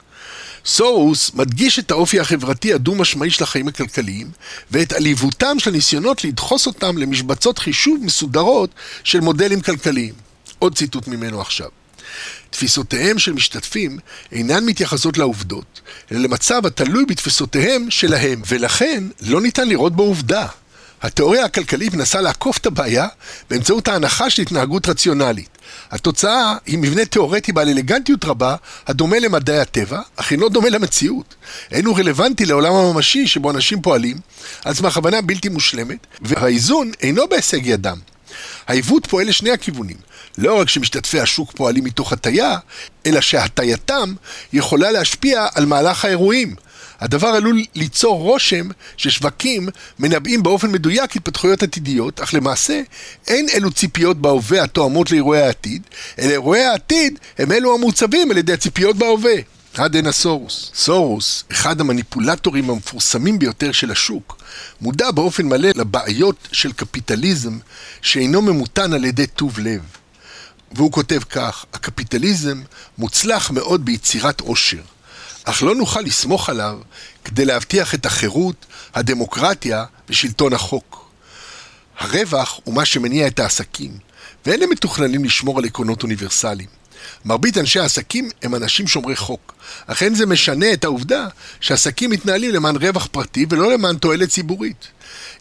סורוס 0.67 1.31
מדגיש 1.35 1.79
את 1.79 1.91
האופי 1.91 2.21
החברתי 2.21 2.73
הדו-משמעי 2.75 3.31
של 3.31 3.45
החיים 3.45 3.69
הכלכליים 3.69 4.31
ואת 4.71 4.93
עליבותם 4.93 5.59
של 5.59 5.71
הניסיונות 5.71 6.25
לדחוס 6.25 6.67
אותם 6.67 6.99
למשבצות 6.99 7.59
חישוב 7.59 7.99
מסודרות 8.03 8.71
של 9.05 9.21
מודלים 9.21 9.61
כלכליים. 9.61 10.26
עוד 10.59 10.77
ציטוט 10.77 11.09
ממנו 11.09 11.41
עכשיו. 11.41 11.69
תפיסותיהם 12.51 13.19
של 13.19 13.33
משתתפים 13.33 13.99
אינן 14.33 14.65
מתייחסות 14.65 15.19
לעובדות, 15.19 15.81
אלא 16.13 16.21
למצב 16.21 16.67
התלוי 16.67 17.05
בתפיסותיהם 17.07 17.91
שלהם, 17.91 18.43
ולכן 18.49 19.05
לא 19.21 19.41
ניתן 19.41 19.69
לראות 19.69 19.97
בו 19.97 20.03
עובדה. 20.03 20.47
התיאוריה 21.03 21.45
הכלכלית 21.45 21.95
מנסה 21.95 22.21
לעקוף 22.21 22.59
את 22.59 22.67
הבעיה 22.67 23.07
באמצעות 23.51 23.89
ההנחה 23.89 24.31
של 24.31 24.43
התנהגות 24.43 24.89
רציונלית. 24.89 25.49
התוצאה 25.91 26.57
היא 26.67 26.79
מבנה 26.79 27.05
תיאורטי 27.05 27.53
בעל 27.53 27.69
אלגנטיות 27.69 28.25
רבה, 28.25 28.57
הדומה 28.87 29.19
למדעי 29.19 29.59
הטבע, 29.59 30.01
אך 30.17 30.33
אינו 30.33 30.49
דומה 30.49 30.69
למציאות. 30.69 31.35
אינו 31.73 31.95
רלוונטי 31.95 32.47
לעולם 32.47 32.73
הממשי 32.73 33.27
שבו 33.27 33.51
אנשים 33.51 33.83
פועלים, 33.83 34.17
על 34.65 34.75
סמך 34.75 34.97
הבנה 34.97 35.21
בלתי 35.21 35.49
מושלמת, 35.49 36.07
והאיזון 36.21 36.93
אינו 37.03 37.29
בהישג 37.29 37.67
ידם. 37.67 37.99
העיוות 38.67 39.07
פועל 39.07 39.29
לשני 39.29 39.51
הכיוונים. 39.51 39.97
לא 40.39 40.61
רק 40.61 40.69
שמשתתפי 40.69 41.21
השוק 41.21 41.53
פועלים 41.57 41.85
מתוך 41.85 42.13
הטיה, 42.13 42.57
אלא 43.07 43.21
שהטייתם 43.21 44.15
יכולה 44.53 44.91
להשפיע 44.91 45.47
על 45.55 45.67
מהלך 45.67 46.05
האירועים. 46.05 46.55
הדבר 47.01 47.29
עלול 47.29 47.63
ליצור 47.75 48.21
רושם 48.21 48.69
ששווקים 48.97 49.69
מנבאים 49.99 50.43
באופן 50.43 50.73
מדויק 50.73 51.17
התפתחויות 51.17 51.63
עתידיות, 51.63 52.21
אך 52.21 52.35
למעשה 52.35 52.81
אין 53.29 53.47
אלו 53.55 53.71
ציפיות 53.71 54.17
בהווה 54.17 54.63
התואמות 54.63 55.11
לאירועי 55.11 55.43
העתיד, 55.43 55.83
אלא 56.19 56.31
אירועי 56.31 56.65
העתיד 56.65 57.19
הם 57.39 57.53
אלו 57.53 57.75
המוצבים 57.75 58.31
על 58.31 58.37
ידי 58.37 58.53
הציפיות 58.53 58.97
בהווה. 58.97 59.35
עד 59.75 59.97
הנה 59.97 60.13
סורוס. 60.13 60.71
סורוס, 60.75 61.45
אחד 61.53 61.81
המניפולטורים 61.81 62.71
המפורסמים 62.71 63.39
ביותר 63.39 63.73
של 63.73 63.91
השוק, 63.91 64.43
מודע 64.81 65.11
באופן 65.11 65.47
מלא 65.47 65.69
לבעיות 65.75 66.49
של 66.53 66.73
קפיטליזם 66.73 67.59
שאינו 68.03 68.43
ממותן 68.43 68.93
על 68.93 69.05
ידי 69.05 69.27
טוב 69.27 69.59
לב. 69.59 69.81
והוא 70.77 70.93
כותב 70.93 71.21
כך, 71.31 71.65
הקפיטליזם 71.73 72.63
מוצלח 72.99 73.51
מאוד 73.51 73.85
ביצירת 73.85 74.41
עושר, 74.41 74.83
אך 75.45 75.63
לא 75.63 75.75
נוכל 75.75 76.01
לסמוך 76.01 76.49
עליו 76.49 76.79
כדי 77.25 77.45
להבטיח 77.45 77.95
את 77.95 78.07
החירות, 78.07 78.67
הדמוקרטיה 78.95 79.85
ושלטון 80.09 80.53
החוק. 80.53 81.11
הרווח 81.99 82.61
הוא 82.65 82.75
מה 82.75 82.85
שמניע 82.85 83.27
את 83.27 83.39
העסקים, 83.39 83.99
ואין 84.47 84.63
הם 84.63 84.71
מתוכננים 84.71 85.25
לשמור 85.25 85.59
על 85.59 85.65
עקרונות 85.65 86.03
אוניברסליים. 86.03 86.69
מרבית 87.25 87.59
אנשי 87.59 87.81
העסקים 87.81 88.31
הם 88.43 88.55
אנשים 88.55 88.89
שומרי 88.89 89.17
חוק. 89.17 89.55
אך 89.87 90.03
אין 90.03 90.15
זה 90.15 90.27
משנה 90.27 90.73
את 90.73 90.85
העובדה 90.85 91.27
שעסקים 91.61 92.11
מתנהלים 92.11 92.51
למען 92.51 92.77
רווח 92.77 93.09
פרטי 93.13 93.47
ולא 93.51 93.73
למען 93.73 93.97
תועלת 93.97 94.29
ציבורית. 94.29 94.89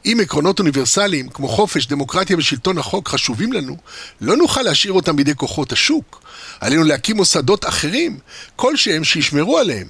אם 0.05 0.17
עקרונות 0.21 0.59
אוניברסליים 0.59 1.29
כמו 1.29 1.47
חופש, 1.47 1.87
דמוקרטיה 1.87 2.37
ושלטון 2.37 2.77
החוק 2.77 3.09
חשובים 3.09 3.53
לנו, 3.53 3.77
לא 4.21 4.37
נוכל 4.37 4.61
להשאיר 4.61 4.93
אותם 4.93 5.15
בידי 5.15 5.35
כוחות 5.35 5.71
השוק. 5.71 6.21
עלינו 6.59 6.83
להקים 6.83 7.15
מוסדות 7.15 7.65
אחרים, 7.65 8.19
כלשהם 8.55 9.03
שישמרו 9.03 9.57
עליהם. 9.57 9.87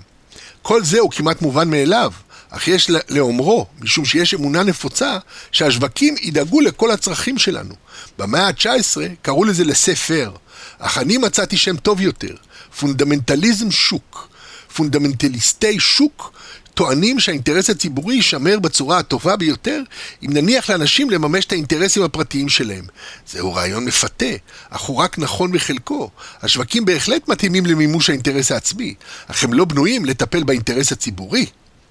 כל 0.62 0.84
זה 0.84 1.00
הוא 1.00 1.12
כמעט 1.12 1.42
מובן 1.42 1.70
מאליו, 1.70 2.12
אך 2.50 2.68
יש 2.68 2.90
לאומרו, 3.10 3.66
משום 3.82 4.06
שיש 4.06 4.34
אמונה 4.34 4.64
נפוצה, 4.64 5.18
שהשווקים 5.52 6.16
ידאגו 6.22 6.62
לכל 6.62 6.92
הצרכים 6.92 7.38
שלנו. 7.38 7.76
במאה 8.18 8.48
ה-19 8.48 8.98
קראו 9.22 9.44
לזה 9.44 9.64
laissez-faire, 9.64 10.32
אך 10.80 10.98
אני 10.98 11.18
מצאתי 11.18 11.58
שם 11.58 11.78
טוב 11.78 12.02
יותר, 12.02 12.36
פונדמנטליזם 12.80 13.72
שוק. 13.72 14.30
פונדמנטליסטי 14.76 15.80
שוק 15.80 16.34
טוענים 16.76 17.20
שהאינטרס 17.20 17.70
הציבורי 17.70 18.16
יישמר 18.16 18.60
בצורה 18.60 18.98
הטובה 18.98 19.36
ביותר 19.36 19.82
אם 20.24 20.30
נניח 20.34 20.70
לאנשים 20.70 21.10
לממש 21.10 21.46
את 21.46 21.52
האינטרסים 21.52 22.04
הפרטיים 22.04 22.50
שלהם. 22.50 22.86
זהו 23.28 23.54
רעיון 23.54 23.86
מפתה, 23.86 24.26
אך 24.70 24.82
הוא 24.82 24.98
רק 24.98 25.20
נכון 25.20 25.52
בחלקו. 25.52 26.10
השווקים 26.42 26.86
בהחלט 26.86 27.28
מתאימים 27.28 27.66
למימוש 27.66 28.10
האינטרס 28.10 28.52
העצמי, 28.52 28.94
אך 29.28 29.44
הם 29.44 29.54
לא 29.54 29.66
בנויים 29.66 30.06
לטפל 30.06 30.44
באינטרס 30.44 30.92
הציבורי. 30.92 31.46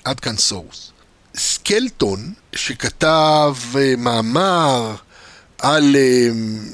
עד 0.05 0.21
כאן 0.21 0.37
סורוס. 0.37 0.93
סקלטון, 1.37 2.33
שכתב 2.55 3.55
אה, 3.77 3.95
מאמר 3.99 4.95
על 5.59 5.97
אה, 5.97 6.29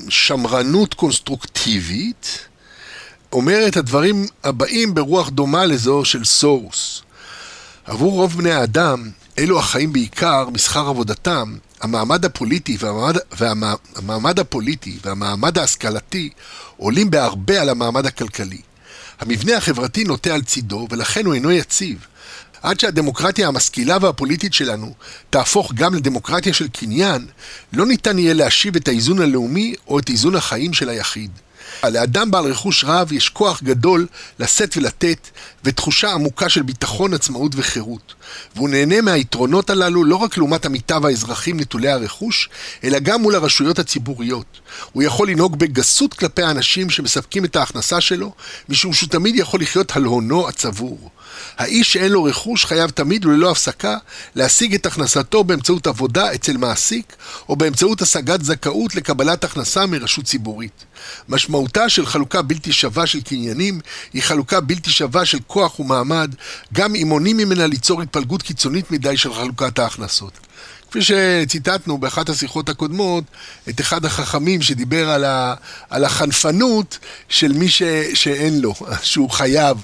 שמרנות 0.08 0.94
קונסטרוקטיבית, 0.94 2.38
אומר 3.32 3.68
את 3.68 3.76
הדברים 3.76 4.26
הבאים 4.44 4.94
ברוח 4.94 5.28
דומה 5.28 5.66
לזו 5.66 6.04
של 6.04 6.24
סורוס. 6.24 7.02
עבור 7.84 8.12
רוב 8.12 8.36
בני 8.36 8.52
האדם, 8.52 9.10
אלו 9.38 9.58
החיים 9.58 9.92
בעיקר 9.92 10.48
משכר 10.50 10.88
עבודתם, 10.88 11.56
המעמד 11.80 12.24
הפוליטי 12.24 12.76
והמעמד, 12.80 13.16
והמעמד 13.32 14.38
הפוליטי 14.38 14.98
והמעמד 15.04 15.58
ההשכלתי 15.58 16.30
עולים 16.76 17.10
בהרבה 17.10 17.60
על 17.60 17.68
המעמד 17.68 18.06
הכלכלי. 18.06 18.60
המבנה 19.20 19.56
החברתי 19.56 20.04
נוטה 20.04 20.34
על 20.34 20.42
צידו, 20.42 20.86
ולכן 20.90 21.26
הוא 21.26 21.34
אינו 21.34 21.50
יציב. 21.50 22.06
עד 22.62 22.80
שהדמוקרטיה 22.80 23.48
המשכילה 23.48 23.96
והפוליטית 24.00 24.54
שלנו 24.54 24.94
תהפוך 25.30 25.72
גם 25.74 25.94
לדמוקרטיה 25.94 26.54
של 26.54 26.68
קניין, 26.68 27.26
לא 27.72 27.86
ניתן 27.86 28.18
יהיה 28.18 28.34
להשיב 28.34 28.76
את 28.76 28.88
האיזון 28.88 29.22
הלאומי 29.22 29.74
או 29.88 29.98
את 29.98 30.08
איזון 30.08 30.36
החיים 30.36 30.72
של 30.72 30.88
היחיד. 30.88 31.30
לאדם 31.84 32.30
בעל 32.30 32.44
רכוש 32.44 32.84
רב 32.84 33.12
יש 33.12 33.28
כוח 33.28 33.62
גדול 33.62 34.06
לשאת 34.38 34.76
ולתת, 34.76 35.28
ותחושה 35.64 36.12
עמוקה 36.12 36.48
של 36.48 36.62
ביטחון, 36.62 37.14
עצמאות 37.14 37.52
וחירות. 37.56 38.14
והוא 38.56 38.68
נהנה 38.68 39.00
מהיתרונות 39.00 39.70
הללו 39.70 40.04
לא 40.04 40.16
רק 40.16 40.36
לעומת 40.36 40.66
עמיתיו 40.66 41.06
האזרחים 41.06 41.60
נטולי 41.60 41.88
הרכוש, 41.88 42.48
אלא 42.84 42.98
גם 42.98 43.22
מול 43.22 43.34
הרשויות 43.34 43.78
הציבוריות. 43.78 44.60
הוא 44.92 45.02
יכול 45.02 45.30
לנהוג 45.30 45.58
בגסות 45.58 46.14
כלפי 46.14 46.42
האנשים 46.42 46.90
שמספקים 46.90 47.44
את 47.44 47.56
ההכנסה 47.56 48.00
שלו, 48.00 48.32
משום 48.68 48.92
שהוא 48.92 49.08
תמיד 49.08 49.36
יכול 49.36 49.60
לחיות 49.60 49.96
על 49.96 50.04
הונו 50.04 50.48
הצבור. 50.48 51.10
האיש 51.58 51.92
שאין 51.92 52.12
לו 52.12 52.24
רכוש 52.24 52.64
חייב 52.64 52.90
תמיד 52.90 53.24
וללא 53.24 53.50
הפסקה 53.50 53.96
להשיג 54.34 54.74
את 54.74 54.86
הכנסתו 54.86 55.44
באמצעות 55.44 55.86
עבודה 55.86 56.34
אצל 56.34 56.56
מעסיק 56.56 57.16
או 57.48 57.56
באמצעות 57.56 58.02
השגת 58.02 58.44
זכאות 58.44 58.94
לקבלת 58.94 59.44
הכנסה 59.44 59.86
מרשות 59.86 60.24
ציבורית. 60.24 60.84
משמעותה 61.28 61.88
של 61.88 62.06
חלוקה 62.06 62.42
בלתי 62.42 62.72
שווה 62.72 63.06
של 63.06 63.20
קניינים 63.20 63.80
היא 64.12 64.22
חלוקה 64.22 64.60
בלתי 64.60 64.90
שווה 64.90 65.24
של 65.24 65.38
כוח 65.46 65.80
ומעמד, 65.80 66.34
גם 66.72 66.94
אם 66.94 67.06
מונעים 67.08 67.36
ממנה 67.36 67.66
ליצור 67.66 68.02
התפלגות 68.02 68.42
קיצונית 68.42 68.90
מדי 68.90 69.16
של 69.16 69.34
חלוקת 69.34 69.78
ההכנסות. 69.78 70.32
כפי 70.90 71.00
שציטטנו 71.02 71.98
באחת 71.98 72.28
השיחות 72.28 72.68
הקודמות, 72.68 73.24
את 73.68 73.80
אחד 73.80 74.04
החכמים 74.04 74.62
שדיבר 74.62 75.10
על, 75.10 75.24
ה, 75.24 75.54
על 75.90 76.04
החנפנות 76.04 76.98
של 77.28 77.52
מי 77.52 77.68
ש, 77.68 77.82
שאין 78.14 78.60
לו, 78.60 78.74
שהוא 79.02 79.30
חייב. 79.30 79.76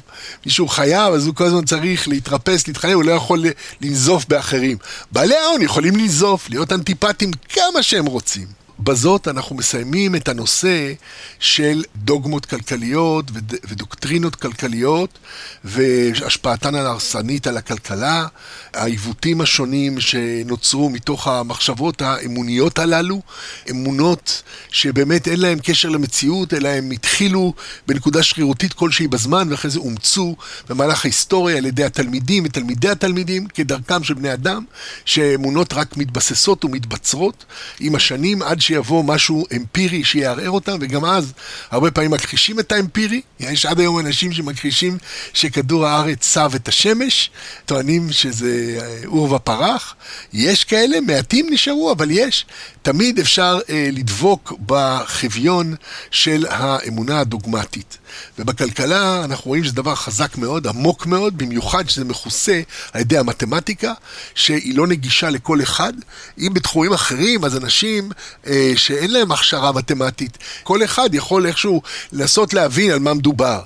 מי 0.47 0.53
שהוא 0.53 0.69
חייב, 0.69 1.15
אז 1.15 1.27
הוא 1.27 1.35
כל 1.35 1.45
הזמן 1.45 1.65
צריך 1.65 2.09
להתרפס, 2.09 2.69
להתחנן, 2.69 2.93
הוא 2.93 3.05
לא 3.05 3.13
יכול 3.13 3.45
לנזוף 3.81 4.25
באחרים. 4.29 4.77
בעלי 5.13 5.37
ההון 5.37 5.63
יכולים 5.63 5.97
לנזוף, 5.97 6.51
להיות 6.51 6.73
אנטיפטים 6.73 7.31
כמה 7.49 7.83
שהם 7.83 8.07
רוצים. 8.07 8.66
בזאת 8.79 9.29
אנחנו 9.29 9.57
מסיימים 9.57 10.15
את 10.15 10.29
הנושא 10.29 10.93
של 11.39 11.83
דוגמות 11.97 12.47
כלכליות 12.47 13.31
ודוקטרינות 13.69 14.37
כלכליות 14.37 15.19
והשפעתן 15.65 16.75
ההרסנית 16.75 17.47
על 17.47 17.57
הכלכלה, 17.57 18.27
העיוותים 18.75 19.41
השונים 19.41 20.01
שנוצרו 20.01 20.91
מתוך 20.91 21.29
המחשבות 21.29 22.03
האמוניות 22.03 22.79
הללו, 22.79 23.23
אמונות 23.71 24.43
שבאמת 24.71 25.29
אין 25.29 25.41
להן 25.41 25.59
קשר 25.63 25.89
למציאות, 25.89 26.55
אלא 26.55 26.69
הן 26.69 26.93
התחילו 26.93 27.55
בנקודה 27.87 28.23
שרירותית 28.23 28.73
כלשהי 28.73 29.09
בזמן 29.09 29.49
ואחרי 29.51 29.71
זה 29.71 29.79
אומצו 29.79 30.37
במהלך 30.69 31.05
ההיסטוריה 31.05 31.57
על 31.57 31.67
ידי 31.67 31.85
התלמידים 31.85 32.45
ותלמידי 32.47 32.89
התלמידים 32.89 33.47
כדרכם 33.47 34.05
של 34.05 34.15
בני 34.15 34.33
אדם, 34.33 34.65
שאמונות 35.05 35.73
רק 35.73 35.97
מתבססות 35.97 36.65
ומתבצרות. 36.65 37.45
עם 37.81 37.95
השנים 37.95 38.43
עד 38.43 38.61
שיבוא 38.67 39.05
משהו 39.05 39.45
אמפירי 39.57 40.05
שיערער 40.05 40.51
אותם, 40.51 40.79
וגם 40.81 41.05
אז 41.05 41.33
הרבה 41.71 41.91
פעמים 41.91 42.11
מכחישים 42.11 42.61
את 42.61 42.73
האמפירי. 42.73 43.21
יש 43.41 43.67
עד 43.67 43.81
היום 43.81 43.99
אנשים 43.99 44.33
שמכחישים 44.33 44.99
שכדור 45.33 45.87
הארץ 45.87 46.19
צב 46.21 46.51
את 46.57 46.69
השמש, 46.69 47.31
טוענים 47.67 48.13
שזה 48.13 48.79
עור 49.07 49.33
ופרח. 49.33 49.95
יש 50.33 50.65
כאלה, 50.65 51.01
מעטים 51.01 51.47
נשארו, 51.51 51.93
אבל 51.93 52.11
יש. 52.11 52.47
תמיד 52.83 53.19
אפשר 53.19 53.59
אה, 53.71 53.89
לדבוק 53.93 54.53
בחביון 54.67 55.75
של 56.11 56.47
האמונה 56.49 57.21
הדוגמטית. 57.21 57.99
ובכלכלה 58.39 59.25
אנחנו 59.25 59.49
רואים 59.49 59.65
שזה 59.65 59.75
דבר 59.75 59.95
חזק 59.95 60.37
מאוד, 60.37 60.67
עמוק 60.67 61.07
מאוד, 61.07 61.39
במיוחד 61.39 61.89
שזה 61.89 62.05
מכוסה 62.05 62.61
על 62.93 63.01
ידי 63.01 63.19
המתמטיקה, 63.19 63.93
שהיא 64.35 64.77
לא 64.77 64.87
נגישה 64.87 65.31
לכל 65.31 65.63
אחד. 65.63 65.93
אם 66.39 66.55
בתחומים 66.55 66.93
אחרים, 66.93 67.45
אז 67.45 67.57
אנשים 67.57 68.11
אה, 68.47 68.73
שאין 68.77 69.11
להם 69.11 69.33
הכשרה 69.33 69.73
מתמטית, 69.73 70.39
כל 70.63 70.85
אחד 70.85 71.15
יכול 71.15 71.47
איכשהו 71.47 71.83
לנסות 72.13 72.55
להבין 72.55 72.91
על 72.91 72.99
מה 72.99 73.15
מדובר. 73.15 73.61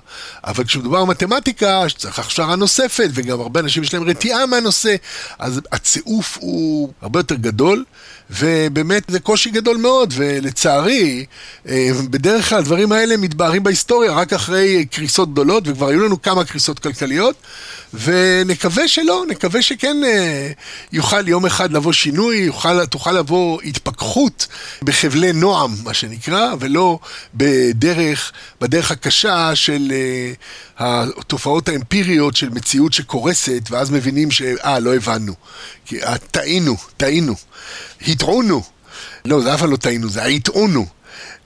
אבל 0.45 0.65
כשמדובר 0.65 1.05
במתמטיקה, 1.05 1.89
שצריך 1.89 2.19
הכשרה 2.19 2.57
נוספת, 2.57 3.09
וגם 3.15 3.41
הרבה 3.41 3.61
אנשים 3.61 3.83
יש 3.83 3.95
להם 3.95 4.03
רתיעה 4.03 4.47
מהנושא, 4.47 4.95
אז 5.39 5.61
הצירוף 5.73 6.39
הוא 6.41 6.93
הרבה 7.03 7.19
יותר 7.19 7.35
גדול. 7.35 7.85
ובאמת 8.39 9.03
זה 9.09 9.21
קושי 9.21 9.51
גדול 9.51 9.77
מאוד, 9.77 10.15
ולצערי, 10.17 11.25
אה, 11.69 11.89
בדרך 12.11 12.49
כלל 12.49 12.59
הדברים 12.59 12.93
האלה 12.93 13.17
מתבהרים 13.17 13.63
בהיסטוריה 13.63 14.13
רק 14.13 14.33
אחרי 14.33 14.87
קריסות 14.91 15.33
גדולות, 15.33 15.65
וכבר 15.67 15.89
היו 15.89 16.05
לנו 16.05 16.23
כמה 16.23 16.45
קריסות 16.45 16.79
כלכליות, 16.79 17.37
ונקווה 17.95 18.89
שלא, 18.89 19.25
נקווה 19.29 19.63
שכן 19.63 19.97
אה, 20.05 20.51
יוכל 20.93 21.29
יום 21.29 21.47
אחד 21.47 21.73
לבוא 21.73 21.93
שינוי, 21.93 22.37
יוכל, 22.37 22.87
תוכל 22.87 23.13
לבוא 23.13 23.61
התפכחות 23.63 24.47
בחבלי 24.83 25.33
נועם, 25.33 25.75
מה 25.85 25.95
שנקרא, 25.95 26.55
ולא 26.61 26.99
בדרך, 27.35 28.33
בדרך 28.61 28.91
הקשה 28.91 29.55
של 29.55 29.93
uh, 30.79 30.83
התופעות 30.83 31.69
האמפיריות 31.69 32.37
של 32.37 32.49
מציאות 32.49 32.93
שקורסת, 32.93 33.63
ואז 33.71 33.91
מבינים 33.91 34.31
שאה, 34.31 34.79
לא 34.79 34.95
הבנו. 34.95 35.35
אה, 35.93 36.19
טעינו, 36.19 36.77
טעינו. 36.97 37.35
הטעונו. 38.09 38.63
לא, 39.25 39.41
זה 39.41 39.55
אף 39.55 39.61
פעם 39.61 39.71
לא 39.71 39.77
טעינו, 39.77 40.09
זה 40.09 40.25
הטעונו. 40.25 40.87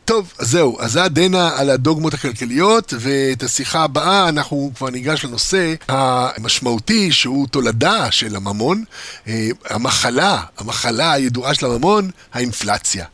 טוב, 0.05 0.33
זהו, 0.39 0.81
אז 0.81 0.93
זה 0.93 1.05
הדנה 1.05 1.51
על 1.57 1.71
הדוגמות 1.71 2.15
הכלכליות, 2.15 2.95
ואת 3.01 3.43
השיחה 3.43 3.85
הבאה 3.85 4.29
אנחנו 4.29 4.71
כבר 4.77 4.91
ניגש 4.91 5.25
לנושא 5.25 5.75
המשמעותי 5.89 7.13
שהוא 7.13 7.47
תולדה 7.47 8.11
של 8.11 8.37
הממון, 8.37 8.85
אה, 9.29 9.49
המחלה, 9.71 10.43
המחלה 10.59 11.13
הידועה 11.13 11.55
של 11.55 11.67
הממון, 11.67 12.11
האינפלציה. 12.33 13.05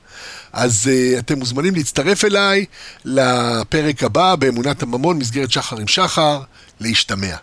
אז 0.52 0.90
uh, 0.90 1.18
אתם 1.18 1.38
מוזמנים 1.38 1.74
להצטרף 1.74 2.24
אליי 2.24 2.64
לפרק 3.04 4.02
הבא 4.02 4.34
באמונת 4.34 4.82
הממון, 4.82 5.18
מסגרת 5.18 5.50
שחר 5.50 5.76
עם 5.76 5.88
שחר, 5.88 6.40
להשתמע. 6.80 7.36